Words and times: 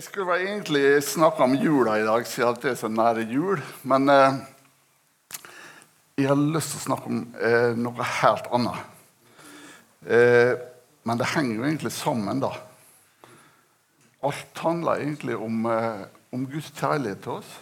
jeg 0.00 0.06
skulle 0.06 0.30
vel 0.30 0.46
egentlig 0.46 1.02
snakke 1.04 1.44
om 1.44 1.54
jula 1.60 1.98
i 2.00 2.04
dag, 2.06 2.22
siden 2.24 2.56
det 2.62 2.70
er 2.70 2.76
så 2.80 2.88
nære 2.88 3.26
jul. 3.28 3.60
Men 3.84 4.08
eh, 4.08 4.36
jeg 6.16 6.30
har 6.30 6.38
lyst 6.40 6.72
til 6.72 6.78
å 6.78 6.84
snakke 6.86 7.10
om 7.10 7.18
eh, 7.36 7.74
noe 7.76 8.06
helt 8.22 8.48
annet. 8.56 8.78
Eh, 10.08 10.52
men 11.04 11.20
det 11.20 11.28
henger 11.34 11.52
jo 11.52 11.66
egentlig 11.66 11.92
sammen, 11.92 12.40
da. 12.40 12.48
Alt 14.24 14.62
handler 14.64 15.02
egentlig 15.02 15.36
om, 15.36 15.68
eh, 15.68 16.06
om 16.32 16.48
Guds 16.48 16.72
kjærlighet 16.80 17.20
til 17.26 17.34
oss. 17.34 17.52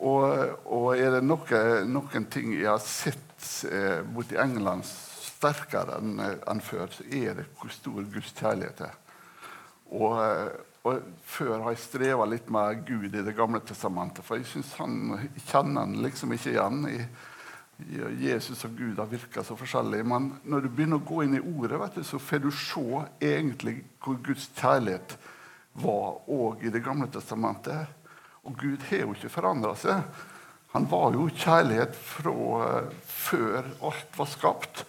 Og, 0.00 0.56
og 0.64 0.88
er 0.94 1.18
det 1.18 1.20
noe, 1.26 1.62
noen 1.92 2.28
ting 2.32 2.56
jeg 2.56 2.70
har 2.70 2.80
sett 2.80 3.52
eh, 3.68 4.00
borti 4.16 4.40
England 4.40 4.88
sterkere 4.88 6.00
enn 6.00 6.16
en 6.24 6.64
før, 6.64 6.88
så 6.88 7.04
er 7.04 7.36
det 7.42 7.46
hvor 7.60 7.68
stor 7.76 8.00
Guds 8.16 8.32
kjærlighet 8.40 8.84
er. 8.88 8.98
Og, 9.90 10.16
og 10.86 11.00
Før 11.28 11.58
har 11.60 11.74
jeg 11.74 11.82
streva 11.82 12.24
litt 12.24 12.48
med 12.52 12.84
Gud 12.88 13.12
i 13.12 13.24
Det 13.24 13.36
gamle 13.36 13.60
testamentet, 13.60 14.24
for 14.24 14.40
jeg 14.40 14.48
synes 14.48 14.72
han 14.80 14.94
kjenner 15.44 15.84
han 15.84 15.98
liksom 16.00 16.32
ikke 16.32 16.54
igjen. 16.54 16.86
i 16.88 17.02
Jesus 18.20 18.64
og 18.64 18.76
Gud 18.76 18.98
har 18.98 19.08
virka 19.08 19.44
så 19.44 19.56
forskjellig. 19.56 20.02
Men 20.04 20.32
når 20.44 20.64
du 20.64 20.68
begynner 20.68 21.00
å 21.00 21.06
gå 21.06 21.22
inn 21.24 21.36
i 21.38 21.42
ordet, 21.42 21.80
du, 21.94 22.02
så 22.04 22.18
får 22.20 22.42
du 22.44 22.50
se 22.52 23.04
egentlig 23.20 23.80
hvor 24.02 24.18
Guds 24.24 24.50
kjærlighet 24.56 25.16
var 25.80 26.20
òg 26.28 26.64
i 26.64 26.72
Det 26.72 26.82
gamle 26.84 27.08
testamentet. 27.12 27.88
Og 28.44 28.56
Gud 28.56 28.84
har 28.90 29.04
jo 29.04 29.14
ikke 29.14 29.32
forandra 29.32 29.74
seg. 29.76 30.02
Han 30.72 30.86
var 30.90 31.16
jo 31.16 31.28
kjærlighet 31.34 31.96
fra 31.96 32.32
uh, 32.32 32.90
før 33.04 33.66
alt 33.82 34.16
var 34.16 34.28
skapt. 34.30 34.84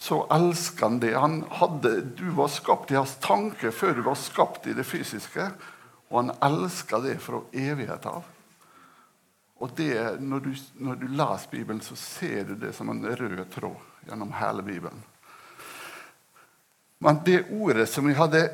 Så 0.00 0.22
elsker 0.32 0.86
han 0.86 0.98
det. 0.98 1.12
Han 1.14 1.42
hadde, 1.48 2.00
du 2.00 2.30
var 2.30 2.48
skapt 2.48 2.90
i 2.90 2.96
hans 2.96 3.18
tanke 3.20 3.68
før 3.68 3.98
du 3.98 4.02
var 4.06 4.16
skapt 4.16 4.64
i 4.70 4.72
det 4.72 4.86
fysiske. 4.88 5.50
Og 6.08 6.22
han 6.22 6.30
elsker 6.40 7.02
det 7.04 7.18
fra 7.20 7.42
evighet 7.52 8.06
av. 8.08 8.24
Og 9.60 9.74
det, 9.76 9.92
når, 10.24 10.40
du, 10.40 10.54
når 10.80 10.96
du 11.02 11.06
leser 11.12 11.52
Bibelen, 11.52 11.82
så 11.84 11.98
ser 12.00 12.48
du 12.48 12.54
det 12.62 12.72
som 12.72 12.88
en 12.88 13.04
rød 13.04 13.42
tråd 13.52 14.08
gjennom 14.08 14.32
hele 14.40 14.64
Bibelen. 14.64 15.02
Men 17.04 17.20
det 17.24 17.42
ordet 17.52 17.84
som 17.88 18.08
jeg 18.08 18.16
hadde 18.16 18.46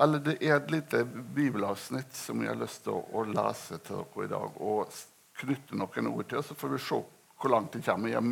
eller 0.00 0.18
Det 0.24 0.38
er 0.40 0.54
et 0.56 0.70
lite 0.72 1.04
bibelavsnitt 1.04 2.14
som 2.16 2.40
jeg 2.40 2.48
har 2.48 2.56
lyst 2.56 2.86
til 2.86 2.94
å, 2.96 3.02
å 3.20 3.24
lese 3.28 3.76
til 3.84 3.98
dere 4.00 4.24
i 4.24 4.30
dag. 4.30 4.54
Og 4.64 4.94
knytte 5.42 5.76
noen 5.76 6.08
ord 6.08 6.28
til, 6.30 6.40
så 6.42 6.56
får 6.56 6.72
vi 6.72 6.78
se 6.86 7.00
hvor 7.40 7.52
langt 7.52 7.74
det 7.76 7.82
kommer. 7.84 8.08
Jeg 8.08 8.24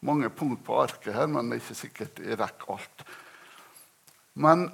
mange 0.00 0.30
punkt 0.32 0.64
på 0.64 0.78
arket 0.82 1.14
her, 1.14 1.28
men 1.28 1.50
det 1.50 1.58
er 1.58 1.62
ikke 1.64 1.78
sikkert 1.78 2.20
jeg 2.24 2.38
rekker 2.40 2.74
alt. 2.76 3.04
Men 4.40 4.68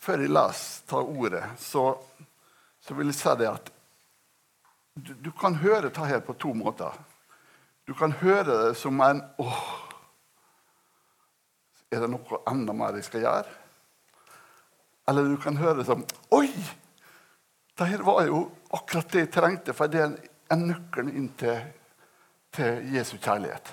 før 0.00 0.24
jeg 0.24 0.32
leser, 0.32 0.84
tar 0.88 1.08
ordet, 1.08 1.44
så, 1.60 1.86
så 2.80 2.96
vil 2.96 3.10
jeg 3.12 3.18
si 3.18 3.34
det 3.40 3.50
at 3.50 3.70
du, 4.94 5.10
du, 5.18 5.30
kan 5.34 5.56
høre 5.58 5.88
dette 5.88 6.06
her 6.06 6.20
på 6.22 6.36
to 6.38 6.52
måter. 6.54 6.94
Du 7.84 7.92
kan 7.98 8.14
høre 8.20 8.44
det 8.46 8.76
som 8.78 9.00
en 9.02 9.24
åh, 9.42 9.64
Er 11.94 12.00
det 12.02 12.08
noe 12.10 12.38
enda 12.50 12.72
mer 12.74 12.96
jeg 12.98 13.06
skal 13.06 13.22
gjøre? 13.22 13.50
Eller 15.10 15.28
du 15.30 15.36
kan 15.38 15.58
høre 15.60 15.76
det 15.78 15.84
som 15.86 16.00
Oi! 16.34 16.48
Dette 17.74 18.06
var 18.06 18.24
jo 18.26 18.40
akkurat 18.74 19.10
det 19.12 19.24
jeg 19.24 19.30
trengte, 19.34 19.74
for 19.74 19.90
det 19.90 20.00
er 20.00 20.14
en 20.54 20.68
nøkkel 20.70 21.10
inn 21.10 21.28
til, 21.38 21.58
til 22.54 22.94
Jesu 22.94 23.16
kjærlighet. 23.18 23.72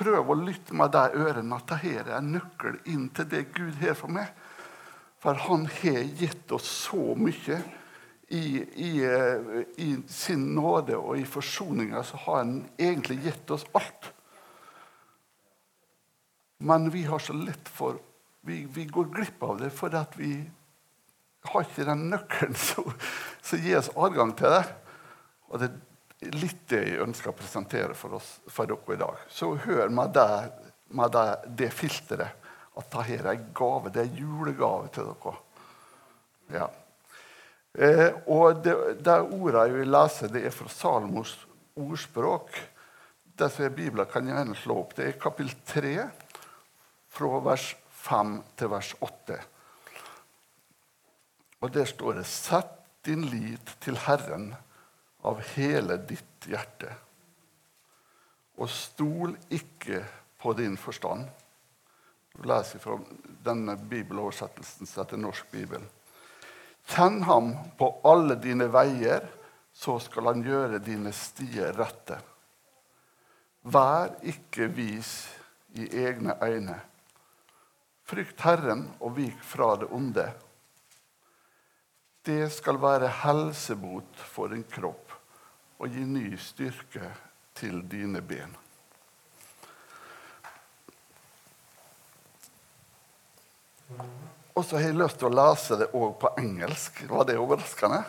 Prøv 0.00 0.30
å 0.32 0.38
lytte 0.38 0.76
med 0.76 0.94
de 0.94 1.02
ørene 1.20 1.58
at 1.58 1.68
dette 1.68 1.90
er 2.00 2.14
en 2.16 2.32
nøkkel 2.36 2.78
inn 2.88 3.10
til 3.16 3.28
det 3.28 3.50
Gud 3.52 3.76
har 3.82 3.98
for 3.98 4.12
meg. 4.12 4.30
For 5.20 5.36
han 5.36 5.66
har 5.68 6.00
gitt 6.16 6.52
oss 6.56 6.68
så 6.86 7.12
mye. 7.18 7.60
I, 8.30 8.62
i, 8.62 8.90
i 9.82 9.88
sin 10.06 10.52
nåde 10.54 10.94
og 10.94 11.18
i 11.18 11.26
forsoninga 11.26 12.04
så 12.06 12.20
har 12.24 12.44
han 12.44 12.52
egentlig 12.78 13.18
gitt 13.24 13.50
oss 13.50 13.66
alt. 13.74 14.12
Men 16.62 16.90
vi 16.94 17.02
har 17.08 17.18
så 17.18 17.34
lett 17.34 17.68
for 17.68 17.98
vi, 18.46 18.62
vi, 18.70 18.84
går 18.84 19.10
glipp 19.12 19.42
av 19.42 19.58
det 19.60 19.70
fordi 19.74 19.98
at 19.98 20.16
vi 20.16 20.30
har 21.50 21.66
ikke 21.66 21.88
den 21.88 22.06
nøkkelen 22.12 22.56
som, 22.68 22.88
gir 23.60 23.80
oss 23.80 23.90
adgang 23.96 24.32
til 24.38 24.54
det. 24.54 24.64
Og 25.50 25.60
det 25.60 25.68
er 25.68 25.78
litt 26.20 26.66
det 26.68 26.80
jeg 26.84 27.00
ønsker 27.04 27.32
å 27.32 27.36
presentere 27.36 27.94
for, 27.96 28.18
oss, 28.18 28.34
for 28.50 28.68
dere 28.68 28.96
i 28.96 29.00
dag. 29.00 29.22
Så 29.32 29.54
hør 29.64 29.88
med 29.92 30.12
det, 30.16 30.28
med 30.96 31.14
det, 31.16 31.26
det 31.62 31.70
filteret 31.72 32.48
at 32.80 32.90
dette 32.92 33.16
er 33.16 33.30
en 33.32 33.46
gave. 33.56 33.92
Det 33.92 34.04
er 34.04 34.20
julegave 34.20 34.90
til 34.94 35.08
dere. 35.10 35.36
Ja. 36.50 36.68
Eh, 37.78 38.08
og 38.26 38.62
det, 38.64 38.74
det 39.04 39.16
ordet 39.20 39.66
jeg 39.68 39.76
vil 39.78 39.94
lese, 39.94 40.30
det 40.32 40.44
er 40.46 40.54
fra 40.54 40.68
Salmos 40.72 41.36
ordspråk. 41.78 42.58
Det 43.40 43.48
som 43.52 43.64
er 43.64 43.76
Bibelen, 43.76 44.08
kan 44.10 44.26
jeg 44.26 44.36
gjerne 44.36 44.58
slå 44.58 44.80
opp. 44.82 44.96
Det 44.96 45.06
er 45.06 45.20
kapittel 45.20 45.54
3, 45.72 45.94
fra 47.10 47.40
vers 47.44 47.70
5 48.04 48.34
til 48.58 48.72
vers 48.72 48.90
8. 49.00 49.38
Og 51.60 51.72
der 51.72 51.88
står 51.88 52.20
det 52.20 52.26
Sett 52.28 52.76
din 53.04 53.24
lit 53.32 53.72
til 53.80 53.96
Herren 54.04 54.50
av 55.22 55.40
hele 55.54 55.96
ditt 56.08 56.48
hjerte, 56.48 56.92
og 58.60 58.68
stol 58.72 59.34
ikke 59.52 60.02
på 60.40 60.52
din 60.56 60.76
forstand. 60.80 61.26
Du 62.32 62.44
leser 62.48 62.80
fra 62.80 62.96
denne 63.44 63.76
bibeloversettelsen 63.76 64.88
som 64.88 65.02
heter 65.02 65.20
Norsk 65.20 65.50
bibel. 65.52 65.82
Kjenn 66.90 67.22
ham 67.28 67.52
på 67.78 67.90
alle 68.08 68.36
dine 68.40 68.70
veier, 68.72 69.26
så 69.72 69.98
skal 70.02 70.32
han 70.32 70.44
gjøre 70.44 70.80
dine 70.82 71.12
stier 71.14 71.76
rette. 71.76 72.18
Vær 73.62 74.16
ikke 74.26 74.70
vis 74.72 75.12
i 75.76 75.86
egne 76.02 76.34
øyne. 76.42 76.78
Frykt 78.08 78.40
Herren 78.42 78.88
og 78.98 79.14
vik 79.20 79.38
fra 79.46 79.74
det 79.78 79.90
onde. 79.94 80.26
Det 82.26 82.48
skal 82.52 82.80
være 82.82 83.12
helsebot 83.22 84.24
for 84.32 84.50
din 84.52 84.64
kropp 84.66 85.09
og 85.80 85.88
gi 85.88 86.02
ny 86.04 86.36
styrke 86.36 87.08
til 87.56 87.80
dine 87.88 88.20
ben. 88.20 88.52
Og 94.52 94.64
så 94.64 94.76
har 94.76 94.90
jeg 94.90 94.98
lyst 95.00 95.16
til 95.22 95.30
å 95.30 95.38
lese 95.38 95.78
det 95.80 95.88
òg 95.96 96.18
på 96.20 96.34
engelsk. 96.42 97.00
Var 97.08 97.24
det 97.30 97.38
overraskende? 97.40 98.02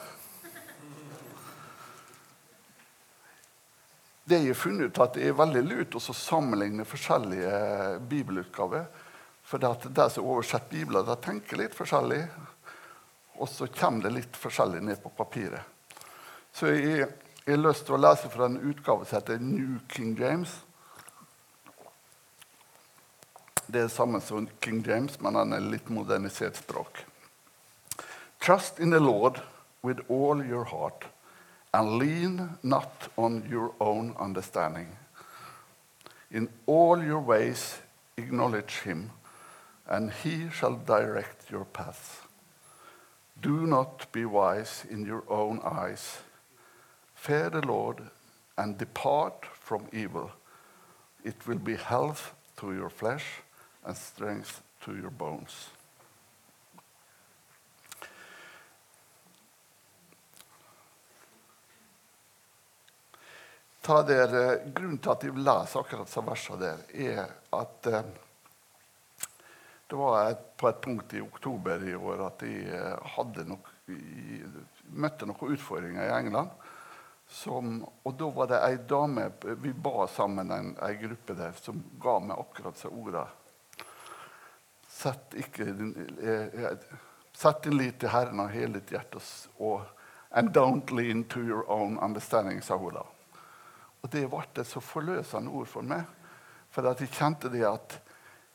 Det 4.27 4.41
jeg 4.41 4.51
har 4.51 4.59
funnet 4.59 4.91
ut 4.91 4.99
at 5.03 5.15
det 5.15 5.29
er 5.29 5.39
veldig 5.39 5.63
lurt 5.65 5.95
å 5.95 6.03
sammenligne 6.03 6.83
forskjellige 6.87 7.55
bibelutgaver. 8.11 8.85
For 9.47 9.63
de 9.63 10.05
som 10.11 10.27
oversetter 10.27 10.75
Bibelen, 10.75 11.07
de 11.07 11.17
tenker 11.23 11.59
litt 11.59 11.75
forskjellig. 11.75 12.21
Og 13.39 13.49
så 13.49 13.67
kommer 13.71 14.05
det 14.05 14.15
litt 14.19 14.37
forskjellig 14.37 14.83
ned 14.85 15.01
på 15.03 15.11
papiret. 15.15 15.63
Så 16.51 16.67
jeg, 16.75 17.07
jeg 17.45 17.55
har 17.55 17.63
lyst 17.63 17.85
til 17.87 17.97
å 17.97 18.01
lese 18.01 18.29
fra 18.29 18.47
en 18.47 18.59
utgave 18.59 19.05
som 19.05 19.17
heter 19.17 19.39
New 19.41 19.79
King 19.89 20.15
James. 20.19 20.53
Det 23.67 23.85
er 23.85 23.93
samme 23.93 24.21
som 24.21 24.49
King 24.61 24.81
James, 24.85 25.19
men 25.21 25.35
han 25.39 25.53
er 25.53 25.63
litt 25.63 25.89
modernisert 25.89 26.59
språk. 26.59 27.05
Trust 28.41 28.79
in 28.79 28.91
the 28.91 28.99
Lord 28.99 29.41
with 29.81 30.01
all 30.09 30.43
your 30.43 30.65
heart, 30.65 31.05
and 31.73 31.97
lean 31.97 32.57
not 32.63 33.09
on 33.15 33.43
your 33.49 33.71
own 33.79 34.15
understanding. 34.19 34.97
In 36.31 36.49
all 36.65 37.01
your 37.03 37.21
ways 37.21 37.79
acknowledge 38.17 38.81
him 38.83 39.11
and 39.87 40.11
he 40.11 40.49
shall 40.49 40.75
direct 40.75 41.51
your 41.51 41.65
path. 41.65 42.27
Do 43.41 43.67
not 43.67 44.11
be 44.11 44.25
wise 44.25 44.85
in 44.89 45.05
your 45.05 45.23
own 45.27 45.59
eyes. 45.63 46.19
Fear 47.21 47.51
the 47.51 47.61
Lord 47.61 48.01
and 48.57 48.79
depart 48.79 49.45
from 49.45 49.85
evil. 49.93 50.31
It 51.23 51.47
will 51.47 51.59
be 51.59 51.75
health 51.75 52.33
to 52.57 52.73
your 52.73 52.89
flesh 52.89 53.43
and 53.85 53.95
strength 53.95 54.63
to 54.85 54.95
your 54.95 55.11
bones. 55.11 55.69
Ta 63.81 64.01
der, 64.01 64.65
grunnen 64.73 64.97
til 64.97 65.13
at 65.13 65.27
jeg 65.29 65.37
leser 65.37 65.85
akkurat 65.85 66.09
disse 66.09 66.25
versene 66.25 66.59
der, 66.65 66.83
er 67.13 67.37
at 67.53 67.91
eh, 67.93 68.11
det 69.93 70.01
var 70.01 70.33
et, 70.33 70.43
på 70.57 70.73
et 70.73 70.81
punkt 70.81 71.13
i 71.13 71.21
oktober 71.21 71.85
i 71.85 71.93
år 71.93 72.27
at 72.31 72.49
jeg 72.49 72.65
eh, 72.81 73.09
hadde 73.13 73.45
nok, 73.53 73.73
jeg 73.85 74.53
møtte 74.89 75.29
noen 75.29 75.53
utfordringer 75.53 76.09
i 76.09 76.13
England. 76.17 76.69
Som, 77.31 77.77
og 78.03 78.15
da 78.19 78.27
var 78.35 78.49
det 78.51 78.57
ei 78.59 78.73
dame 78.83 79.29
Vi 79.63 79.71
ba 79.71 80.03
sammen 80.11 80.51
en, 80.51 80.73
en 80.75 80.97
gruppe 80.99 81.35
der 81.37 81.53
som 81.55 81.79
ga 82.01 82.17
meg 82.19 82.35
akkurat 82.35 82.75
disse 82.75 82.91
ordene. 82.91 83.23
Sett, 84.91 85.33
eh, 85.33 85.69
eh, 86.27 86.83
sett 87.33 87.63
din 87.63 87.77
lit 87.79 88.01
til 88.03 88.11
Herren 88.11 88.43
av 88.43 88.51
hele 88.51 88.81
ditt 88.81 88.91
hjerte 88.91 89.23
og 89.63 89.87
And 90.31 90.53
don't 90.55 90.91
lean 90.91 91.23
to 91.23 91.39
your 91.39 91.65
own 91.71 91.97
understanding, 91.99 92.61
sa 92.61 92.77
hun 92.77 92.93
da. 92.93 93.03
Og 94.01 94.09
Det 94.09 94.29
ble 94.29 94.45
et 94.55 94.67
så 94.67 94.79
forløsende 94.79 95.51
ord 95.51 95.67
for 95.67 95.83
meg. 95.83 96.05
For 96.71 96.87
at 96.87 97.01
jeg 97.03 97.11
kjente 97.11 97.51
det 97.51 97.65
at 97.67 97.97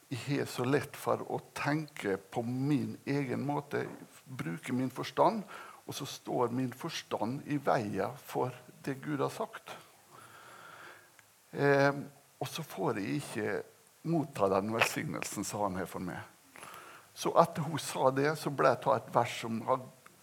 jeg 0.09 0.21
har 0.39 0.49
så 0.49 0.65
lett 0.65 0.97
for 0.97 1.21
å 1.29 1.41
tenke 1.55 2.17
på 2.17 2.43
min 2.47 2.97
egen 3.05 3.43
måte, 3.45 3.85
bruke 4.25 4.73
min 4.73 4.91
forstand, 4.91 5.43
og 5.87 5.95
så 5.95 6.07
står 6.07 6.55
min 6.55 6.73
forstand 6.73 7.43
i 7.47 7.59
veien 7.63 8.15
for 8.27 8.55
det 8.87 9.01
Gud 9.05 9.21
har 9.21 9.33
sagt. 9.35 9.75
Eh, 11.51 11.93
og 12.39 12.49
så 12.49 12.63
får 12.63 13.01
jeg 13.01 13.21
ikke 13.21 13.57
motta 14.07 14.49
den 14.53 14.73
velsignelsen 14.75 15.45
som 15.45 15.67
han 15.67 15.81
har 15.81 15.91
for 15.91 16.05
meg. 16.05 16.21
Så 17.17 17.33
etter 17.41 17.65
hun 17.65 17.81
sa 17.81 18.11
det, 18.13 18.35
så 18.37 18.53
ble 18.53 18.75
jeg 18.75 18.83
ta 18.85 18.97
et 18.99 19.09
vers 19.15 19.39
som 19.41 19.61
har, 19.67 19.81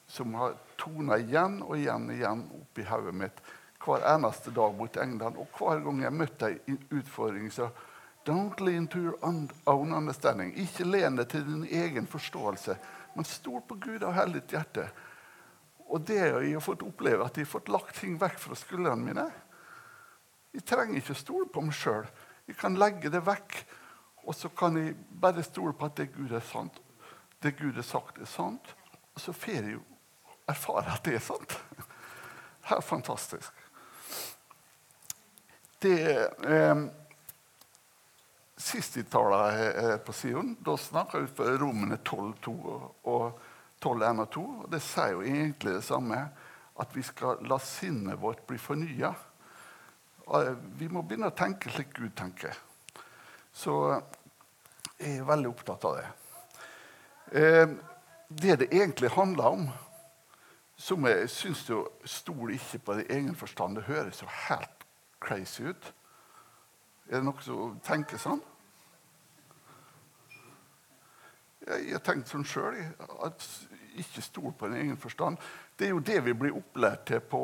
som 0.08 0.36
har 0.38 0.58
tona 0.78 1.18
igjen 1.22 1.62
og 1.66 1.76
igjen 1.80 2.06
og 2.06 2.16
igjen 2.16 2.44
oppi 2.60 2.86
hodet 2.86 3.16
mitt 3.18 3.42
hver 3.84 4.06
eneste 4.14 4.54
dag 4.56 4.76
mot 4.78 4.98
England. 4.98 5.40
Og 5.42 5.58
hver 5.58 5.82
gang 5.84 6.04
jeg 6.06 6.16
møtte 6.20 6.52
ei 6.54 6.78
utfordring, 6.94 7.50
så 7.52 7.72
Don't 8.24 8.62
lean 8.62 8.88
to 8.88 9.00
your 9.00 9.18
own 9.66 9.94
understanding. 9.94 10.54
Ikke 10.56 10.86
len 10.88 11.18
deg 11.20 11.28
til 11.28 11.44
din 11.44 11.66
egen 11.68 12.06
forståelse, 12.08 12.78
men 13.18 13.28
stol 13.28 13.60
på 13.68 13.76
Gud 13.84 14.06
av 14.08 14.16
hellig 14.16 14.46
hjerte. 14.48 14.86
Og 15.94 16.02
det 16.02 16.18
jeg 16.18 16.54
har 16.56 16.64
fått 16.64 16.84
oppleve, 16.86 17.26
at 17.26 17.38
jeg 17.38 17.46
har 17.46 17.52
fått 17.52 17.70
lagt 17.70 18.00
ting 18.00 18.16
vekk 18.22 18.40
fra 18.42 18.58
skuldrene 18.58 19.06
mine. 19.06 19.26
Jeg 20.54 20.66
trenger 20.70 20.98
ikke 20.98 21.18
stole 21.18 21.50
på 21.54 21.62
meg 21.62 21.76
sjøl. 21.78 22.08
Jeg 22.50 22.58
kan 22.58 22.78
legge 22.82 23.12
det 23.14 23.22
vekk, 23.26 23.60
og 24.26 24.34
så 24.38 24.50
kan 24.58 24.80
jeg 24.80 24.96
bare 25.22 25.46
stole 25.46 25.76
på 25.78 25.86
at 25.86 26.00
det 26.00 26.10
Gud 26.16 26.34
er 26.34 26.46
sant. 26.46 26.80
Det 27.44 27.54
Gud 27.60 27.78
har 27.78 27.86
sagt, 27.86 28.18
er 28.18 28.30
sant. 28.30 28.74
Og 29.14 29.22
så 29.22 29.36
får 29.38 29.60
jeg 29.60 29.76
jo 29.76 29.84
erfare 30.50 30.96
at 30.96 31.06
det 31.06 31.20
er 31.20 31.26
sant. 31.26 31.58
Det 32.64 32.78
er 32.78 32.82
fantastisk. 32.82 33.52
Det 35.84 35.96
eh, 36.48 36.84
Sist 38.56 38.96
jeg 38.96 39.10
talte 39.12 39.98
på 40.06 40.14
Sion, 40.16 40.54
da 40.64 40.78
snakka 40.80 41.26
ut 41.26 41.34
fra 41.36 41.58
Romene 41.60 41.98
12,2 42.00 42.54
og 42.64 42.86
12,1 43.04 43.12
og 43.12 43.42
2. 43.84 44.44
Og 44.64 44.68
det 44.72 44.82
sier 44.84 45.14
jo 45.16 45.22
egentlig 45.22 45.78
det 45.78 45.86
samme, 45.86 46.20
at 46.80 46.96
vi 46.96 47.04
skal 47.06 47.44
la 47.48 47.60
sinnet 47.62 48.22
vårt 48.22 48.46
bli 48.48 48.58
fornya. 48.58 49.14
Vi 50.80 50.88
må 50.90 51.04
begynne 51.04 51.30
å 51.30 51.38
tenke 51.38 51.72
slik 51.72 51.94
Gud 51.98 52.14
tenker. 52.18 52.56
Så 53.54 53.76
jeg 54.98 55.20
er 55.20 55.28
veldig 55.28 55.50
opptatt 55.52 55.86
av 55.86 55.98
det. 56.00 56.08
Eh, 57.34 57.68
det 58.30 58.56
det 58.64 58.70
egentlig 58.72 59.12
handler 59.14 59.44
om, 59.58 59.68
som 60.76 61.06
jeg 61.06 61.30
syns 61.30 61.68
jo 61.70 61.84
stol 62.06 62.56
ikke 62.56 62.80
på 62.80 62.96
det 62.98 63.10
egen 63.14 63.36
forstand. 63.36 63.78
Det 63.78 63.84
høres 63.90 64.22
jo 64.24 64.32
helt 64.48 64.88
crazy 65.22 65.68
ut. 65.70 65.94
Er 67.10 67.20
det 67.20 67.26
noen 67.28 67.44
som 67.44 67.78
tenker 67.86 68.18
sånn? 68.18 68.42
Jeg 71.64 71.96
har 71.96 72.04
tenkt 72.04 72.32
sånn 72.32 72.46
sjøl. 72.48 72.76
At 73.24 73.44
ikke 74.00 74.24
stol 74.26 74.54
på 74.58 74.68
din 74.68 74.82
egen 74.82 75.00
forstand. 75.00 75.40
Det 75.78 75.88
er 75.88 75.94
jo 75.94 76.04
det 76.04 76.20
vi 76.26 76.36
blir 76.38 76.58
opplært 76.58 77.06
til 77.10 77.22
på, 77.30 77.44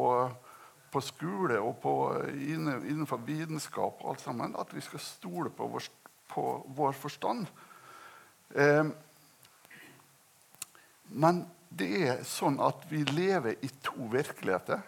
på 0.91 1.01
skole 1.05 1.59
og 1.61 1.77
på, 1.83 1.93
innenfor 2.33 3.21
vitenskap. 3.25 4.01
og 4.01 4.13
alt 4.13 4.21
sammen, 4.21 4.55
At 4.59 4.73
vi 4.75 4.81
skal 4.81 4.99
stole 4.99 5.49
på 5.49 5.67
vår, 5.67 5.89
på 6.27 6.45
vår 6.75 6.91
forstand. 6.91 7.47
Eh, 8.55 8.85
men 11.09 11.45
det 11.69 11.89
er 12.07 12.23
sånn 12.25 12.59
at 12.61 12.85
vi 12.89 13.03
lever 13.05 13.61
i 13.61 13.69
to 13.83 14.09
virkeligheter. 14.11 14.81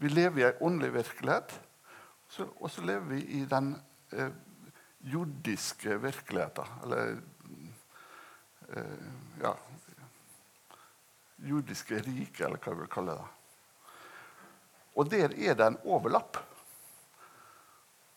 Vi 0.00 0.08
lever 0.08 0.40
i 0.40 0.46
en 0.48 0.62
åndelig 0.64 0.94
virkelighet, 0.94 1.52
og 2.60 2.70
så 2.70 2.84
lever 2.86 3.06
vi 3.10 3.20
i 3.40 3.44
den 3.44 3.74
eh, 4.16 4.30
jordiske 5.12 5.98
virkeligheten. 6.02 6.70
Eller 6.84 7.18
ja 9.40 9.54
Jordiske 11.40 11.98
riket, 12.04 12.46
eller 12.46 12.60
hva 12.60 12.74
vi 12.74 12.82
vil 12.82 12.90
kalle 12.92 13.16
det. 13.16 13.28
Og 15.00 15.08
der 15.08 15.32
er 15.32 15.54
det 15.56 15.66
en 15.66 15.78
overlapp. 15.88 16.36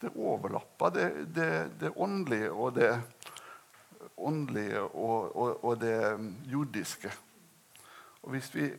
Det 0.04 0.12
overlapper 0.20 0.92
det, 0.92 1.06
det, 1.36 1.52
det 1.80 1.94
åndelige 1.96 2.50
og 2.52 2.74
det 2.76 2.90
åndelige 4.18 4.82
og, 4.82 5.36
og, 5.36 5.64
og 5.64 5.80
det 5.80 5.96
jordiske. 6.52 7.12
Og 8.24 8.36
hvis 8.36 8.56
vi, 8.56 8.72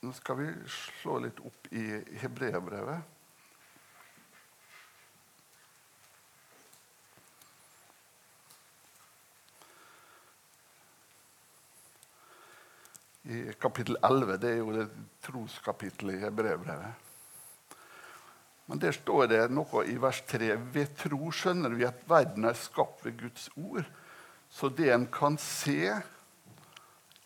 Nå 0.00 0.14
skal 0.16 0.38
vi 0.38 0.46
slå 0.72 1.18
litt 1.20 1.40
opp 1.44 1.66
i 1.76 1.82
hebreerbrevet. 2.22 3.02
I 13.30 13.54
kapittel 13.60 13.96
11. 14.02 14.36
Det 14.42 14.50
er 14.50 14.58
jo 14.58 14.74
det 14.74 14.88
troskapittelet 15.22 16.26
i 16.26 16.32
brevbrevet. 16.34 17.06
Men 18.70 18.82
der 18.82 18.94
står 18.94 19.26
det 19.30 19.40
noe 19.54 19.84
i 19.90 19.96
vers 20.02 20.22
3. 20.30 20.52
Ved 20.74 20.94
tro 20.98 21.30
skjønner 21.34 21.74
vi 21.74 21.86
at 21.86 22.02
verden 22.10 22.46
er 22.50 22.58
skapt 22.58 23.04
ved 23.06 23.18
Guds 23.22 23.48
ord 23.56 23.86
så 24.50 24.68
det 24.68 24.90
en 24.92 25.06
kan 25.06 25.38
se, 25.38 25.94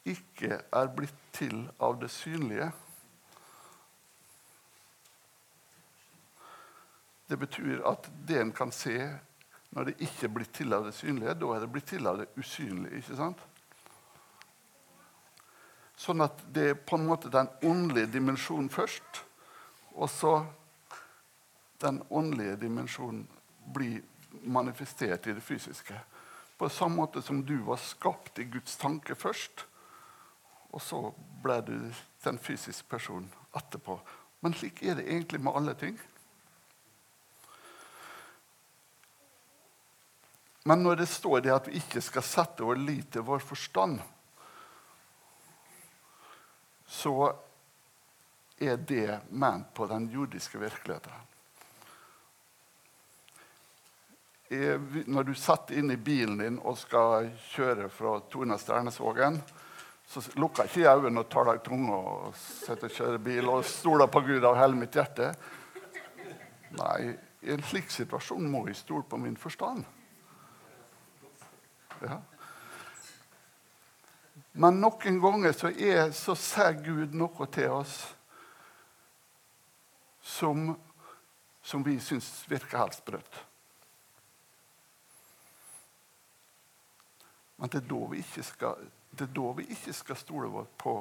ikke 0.05 0.59
er 0.61 0.91
blitt 0.97 1.21
til 1.33 1.63
av 1.81 1.97
det 2.01 2.11
synlige. 2.13 2.69
Det 7.29 7.39
betyr 7.41 7.81
at 7.89 8.11
det 8.29 8.43
en 8.43 8.53
kan 8.53 8.73
se, 8.73 8.99
når 9.73 9.89
det 9.89 9.97
ikke 10.05 10.29
er 10.29 10.35
blitt 10.37 10.53
til 10.55 10.77
av 10.77 10.85
det 10.85 10.93
synlige, 10.95 11.35
da 11.41 11.55
er 11.55 11.65
det 11.65 11.73
blitt 11.73 11.89
til 11.89 12.07
av 12.07 12.21
det 12.21 12.29
usynlige. 12.37 13.01
ikke 13.01 13.17
sant? 13.17 13.41
Sånn 15.97 16.25
at 16.25 16.41
det 16.55 16.65
er 16.71 16.81
på 16.81 16.99
en 16.99 17.07
måte 17.07 17.31
den 17.33 17.49
åndelige 17.63 18.11
dimensjonen 18.17 18.71
først, 18.73 19.23
og 19.95 20.11
så 20.11 20.35
den 21.85 22.03
åndelige 22.11 22.57
dimensjonen 22.65 23.27
blir 23.75 24.03
manifestert 24.43 25.27
i 25.27 25.37
det 25.37 25.45
fysiske. 25.45 25.95
På 26.59 26.69
samme 26.69 27.03
måte 27.03 27.23
som 27.23 27.43
du 27.47 27.57
var 27.67 27.79
skapt 27.83 28.39
i 28.39 28.49
Guds 28.51 28.77
tanke 28.81 29.15
først, 29.15 29.67
og 30.75 30.83
så 30.83 31.01
ble 31.43 31.61
du 31.67 31.77
den 32.25 32.39
fysiske 32.43 32.89
personen 32.91 33.31
etterpå. 33.55 33.99
Men 34.43 34.55
slik 34.57 34.83
er 34.83 34.99
det 34.99 35.07
egentlig 35.07 35.41
med 35.41 35.55
alle 35.55 35.75
ting. 35.79 35.99
Men 40.65 40.83
når 40.83 41.03
det 41.03 41.09
står 41.13 41.45
det 41.45 41.53
at 41.55 41.69
vi 41.69 41.79
ikke 41.79 42.01
skal 42.03 42.25
sette 42.25 42.65
vår 42.65 42.81
lit 42.81 43.11
til 43.13 43.27
vår 43.27 43.43
forstand, 43.45 44.01
så 46.87 47.33
er 48.59 48.77
det 48.77 49.21
ment 49.31 49.75
på 49.75 49.87
den 49.91 50.09
jordiske 50.13 50.59
virkeligheten. 50.59 51.13
når 55.07 55.23
du 55.25 55.35
setter 55.35 55.79
inn 55.81 55.91
i 55.91 55.97
bilen 55.97 56.39
din 56.39 56.59
og 56.63 56.77
skal 56.79 57.31
kjøre 57.49 57.89
fra 57.91 58.19
Torna 58.31 58.59
Sternesvågen, 58.61 59.41
så 60.07 60.21
lukker 60.39 60.69
ikke 60.69 60.85
jeg 60.85 61.01
øynene 61.01 61.25
og 61.25 61.31
tar 61.33 61.49
deg 61.49 61.59
i 61.59 61.65
tunga 61.65 61.97
og 61.97 62.37
sitter 62.39 62.91
og 62.91 62.97
kjører 62.99 63.23
bil 63.25 63.49
og 63.51 63.65
stoler 63.67 64.11
på 64.13 64.21
Gud 64.27 64.45
av 64.45 64.59
hele 64.61 64.79
mitt 64.79 64.95
hjerte. 64.95 65.33
Nei, 66.77 67.15
i 67.43 67.53
en 67.55 67.65
slik 67.67 67.91
situasjon 67.91 68.47
må 68.51 68.67
jeg 68.69 68.79
stole 68.79 69.09
på 69.09 69.19
min 69.21 69.37
forstand. 69.41 69.83
Ja. 72.05 72.21
Men 74.57 74.79
noen 74.79 75.17
ganger 75.19 75.53
så, 75.53 75.71
er, 75.71 76.13
så 76.15 76.37
ser 76.39 76.77
Gud 76.85 77.15
noe 77.19 77.47
til 77.51 77.73
oss 77.75 77.95
som, 80.23 80.69
som 81.63 81.83
vi 81.83 81.97
syns 81.99 82.29
virker 82.47 82.79
helt 82.79 82.95
sprøtt. 82.95 83.41
Men 87.59 87.73
det 87.73 87.81
er 87.81 87.89
da 87.91 87.99
vi 88.13 88.21
ikke 88.23 88.45
skal, 88.47 88.87
det 89.11 89.27
er 89.27 89.35
da 89.35 89.51
vi 89.59 89.67
ikke 89.75 89.97
skal 89.97 90.21
stole, 90.23 90.65
på, 90.79 90.95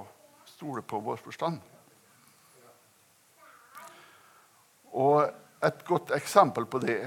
stole 0.49 0.81
på 0.81 1.01
vår 1.05 1.21
forstand. 1.21 1.61
Og 4.97 5.21
et 5.63 5.85
godt 5.85 6.13
eksempel 6.17 6.65
på 6.65 6.81
det 6.81 6.97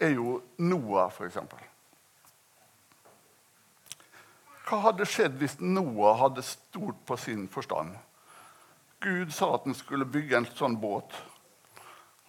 er 0.00 0.16
jo 0.16 0.40
Noah, 0.64 1.12
f.eks. 1.12 1.38
Hva 4.72 4.78
hadde 4.86 5.04
skjedd 5.04 5.34
hvis 5.36 5.58
Noah 5.60 6.14
hadde 6.16 6.40
stolt 6.48 7.02
på 7.04 7.16
sin 7.20 7.42
forstand? 7.52 7.92
Gud 9.04 9.28
sa 9.36 9.50
at 9.52 9.66
han 9.68 9.76
skulle 9.76 10.06
bygge 10.08 10.38
en 10.38 10.46
sånn 10.48 10.78
båt, 10.80 11.12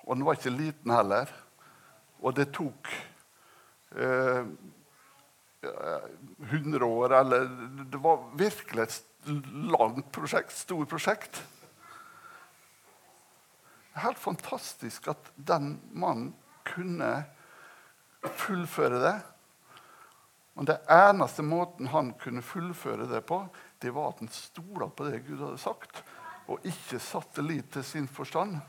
og 0.04 0.18
den 0.18 0.26
var 0.28 0.36
ikke 0.36 0.52
liten 0.52 0.92
heller. 0.92 1.32
Og 2.20 2.36
det 2.36 2.50
tok 2.52 2.92
eh, 3.96 4.44
100 5.64 6.84
år, 6.84 7.16
eller 7.22 7.48
Det 7.96 8.04
var 8.04 8.28
virkelig 8.36 8.90
et 8.90 9.32
langt 9.72 10.12
prosjekt, 10.12 10.52
stort 10.52 10.92
prosjekt. 10.92 11.40
Det 13.88 14.02
er 14.02 14.10
helt 14.10 14.20
fantastisk 14.20 15.08
at 15.16 15.32
den 15.38 15.78
mannen 15.96 16.34
kunne 16.68 17.22
fullføre 18.44 19.00
det. 19.00 19.18
Men 20.54 20.70
det 20.70 20.80
eneste 20.92 21.42
måten 21.46 21.90
han 21.90 22.14
kunne 22.22 22.44
fullføre 22.46 23.08
det 23.10 23.24
på, 23.26 23.40
det 23.82 23.92
var 23.92 24.14
at 24.14 24.22
han 24.22 24.30
stola 24.32 24.88
på 24.90 25.08
det 25.10 25.24
Gud 25.28 25.42
hadde 25.42 25.62
sagt, 25.62 26.04
og 26.46 26.66
ikke 26.68 27.00
satte 27.02 27.42
lit 27.42 27.72
til 27.74 27.86
sin 27.88 28.08
forstand. 28.08 28.60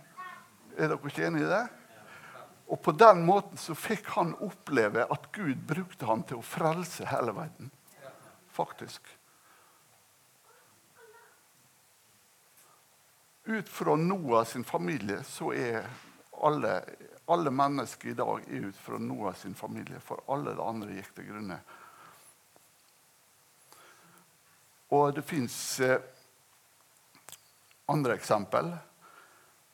Er 0.79 0.89
dere 0.89 1.11
ikke 1.11 1.27
enig 1.27 1.45
i 1.45 1.51
det? 1.51 1.65
Og 2.73 2.81
på 2.83 2.95
den 2.97 3.21
måten 3.27 3.61
så 3.61 3.77
fikk 3.77 4.09
han 4.17 4.33
oppleve 4.43 5.05
at 5.13 5.29
Gud 5.37 5.61
brukte 5.69 6.09
han 6.09 6.25
til 6.25 6.41
å 6.41 6.47
frelse 6.47 7.05
hele 7.11 7.35
verden. 7.37 7.69
Faktisk. 8.55 9.05
Ut 13.45 13.69
fra 13.69 13.97
Noah 14.01 14.47
sin 14.49 14.65
familie 14.65 15.21
så 15.29 15.53
er 15.53 15.85
alle, 16.41 16.79
alle 17.27 17.51
mennesker 17.51 18.09
i 18.09 18.17
dag 18.19 18.49
er 18.49 18.69
ut 18.69 18.77
fra 18.77 18.99
Noah 18.99 19.35
sin 19.37 19.55
familie. 19.55 20.01
For 20.01 20.25
alle 20.29 20.55
de 20.55 20.65
andre 20.65 20.97
gikk 20.99 21.15
til 21.17 21.29
grunne. 21.31 21.59
Og 24.95 25.15
det 25.17 25.25
fins 25.27 25.57
eh, 25.81 26.01
andre 27.91 28.19
eksempel. 28.19 28.73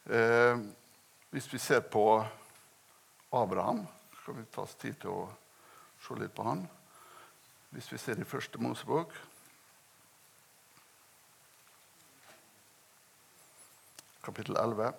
Eh, 0.07 0.63
hvis 1.31 1.51
vi 1.53 1.59
ser 1.59 1.81
på 1.81 2.05
Abraham, 3.33 3.85
skal 4.23 4.39
vi 4.39 4.47
ta 4.51 4.63
oss 4.63 4.79
tid 4.79 4.97
til 5.03 5.13
å 5.15 5.27
se 6.01 6.17
litt 6.19 6.35
på 6.35 6.47
han. 6.47 6.65
Hvis 7.71 7.93
vi 7.93 7.99
ser 8.03 8.19
i 8.19 8.27
første 8.27 8.59
Mosebok 8.59 9.15
kapittel 14.31 14.57
11. 14.57 14.93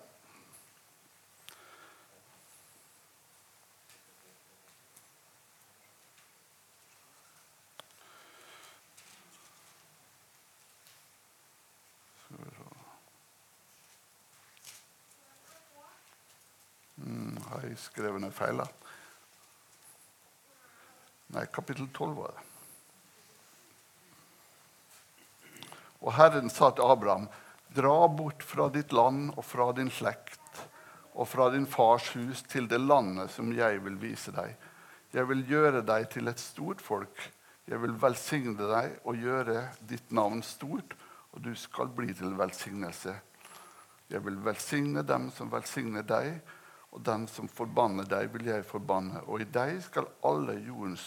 har 17.52 17.61
jeg 17.72 17.80
skrevet 17.80 18.20
ned 18.20 18.34
feil. 18.36 18.60
Nei, 21.32 21.46
kapittel 21.48 21.88
12 21.88 22.16
var 22.18 22.34
det. 22.36 22.48
Og 26.02 26.12
Herren 26.18 26.50
sa 26.52 26.72
til 26.74 26.84
Abraham.: 26.92 27.28
Dra 27.72 28.08
bort 28.12 28.42
fra 28.44 28.68
ditt 28.68 28.92
land 28.92 29.32
og 29.36 29.44
fra 29.46 29.70
din 29.72 29.90
slekt 29.90 30.38
og 31.12 31.28
fra 31.28 31.48
din 31.52 31.64
fars 31.68 32.10
hus 32.16 32.42
til 32.48 32.68
det 32.68 32.80
landet 32.80 33.32
som 33.32 33.52
jeg 33.56 33.80
vil 33.84 33.96
vise 34.00 34.32
deg. 34.34 34.52
Jeg 35.12 35.28
vil 35.28 35.44
gjøre 35.48 35.82
deg 35.84 36.08
til 36.12 36.28
et 36.28 36.40
stort 36.40 36.80
folk. 36.84 37.16
Jeg 37.68 37.80
vil 37.80 37.94
velsigne 38.00 38.56
deg 38.58 38.96
og 39.08 39.20
gjøre 39.20 39.68
ditt 39.88 40.12
navn 40.12 40.42
stort, 40.44 40.96
og 41.32 41.44
du 41.44 41.52
skal 41.56 41.92
bli 41.94 42.12
til 42.16 42.34
velsignelse. 42.36 43.14
Jeg 44.12 44.24
vil 44.24 44.40
velsigne 44.44 45.04
dem 45.06 45.30
som 45.32 45.52
velsigner 45.52 46.04
deg, 46.04 46.40
og 46.92 47.00
den 47.00 47.24
som 47.28 47.48
forbanner 47.48 48.04
deg, 48.04 48.28
vil 48.34 48.50
jeg 48.50 48.68
forbanne. 48.68 49.22
Og 49.24 49.40
i 49.40 49.48
deg 49.48 49.78
skal 49.84 50.10
alle 50.28 50.58
jordens 50.60 51.06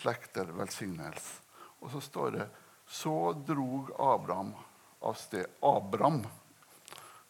slekter 0.00 0.50
velsignes. 0.56 1.28
Og 1.80 1.92
så 1.94 2.02
står 2.02 2.30
det 2.34 2.46
Så 2.86 3.32
drog 3.46 3.90
Abraham 3.98 4.52
av 5.00 5.14
sted. 5.14 5.46
Abram. 5.62 6.24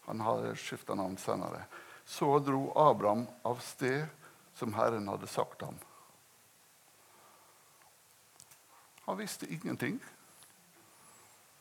Han 0.06 0.20
har 0.20 0.54
skifta 0.54 0.94
navn 0.94 1.16
senere. 1.16 1.64
Så 2.04 2.38
dro 2.38 2.72
Abraham 2.76 3.26
av 3.42 3.60
sted 3.64 4.06
som 4.54 4.74
Herren 4.74 5.08
hadde 5.08 5.26
sagt 5.26 5.62
ham. 5.62 5.78
Han 9.04 9.16
visste 9.16 9.46
ingenting. 9.52 9.98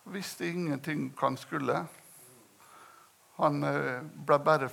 Han 0.03 0.13
visste 0.13 0.47
ingenting 0.47 1.09
hva 1.15 1.27
han 1.31 1.39
skulle. 1.39 1.79
Han 3.35 3.63
eh, 3.63 4.03
ble 4.03 4.39
bare 4.39 4.69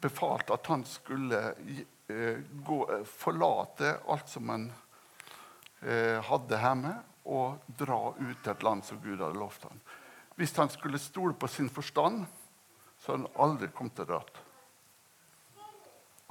befalt 0.00 0.50
at 0.54 0.66
han 0.70 0.84
skulle 0.88 1.40
eh, 2.08 2.40
gå, 2.66 2.78
forlate 3.04 3.98
alt 4.08 4.28
som 4.28 4.48
han 4.54 4.68
hadde 4.68 4.86
hadde 6.26 6.58
hjemme, 6.58 6.90
og 7.30 7.60
dra 7.78 7.98
ut 8.18 8.40
til 8.42 8.50
et 8.50 8.64
land 8.66 8.82
som 8.82 8.98
Gud 8.98 9.20
hadde 9.20 9.38
lovt 9.38 9.62
ham. 9.68 9.80
Hvis 10.34 10.56
han 10.56 10.70
skulle 10.74 10.98
stole 10.98 11.36
på 11.38 11.46
sin 11.46 11.68
forstand, 11.70 12.24
så 12.98 13.12
hadde 13.12 13.28
han 13.28 13.42
aldri 13.44 13.68
kommet 13.70 13.94
til 13.94 14.08
å 14.08 14.10
dra. 14.10 14.20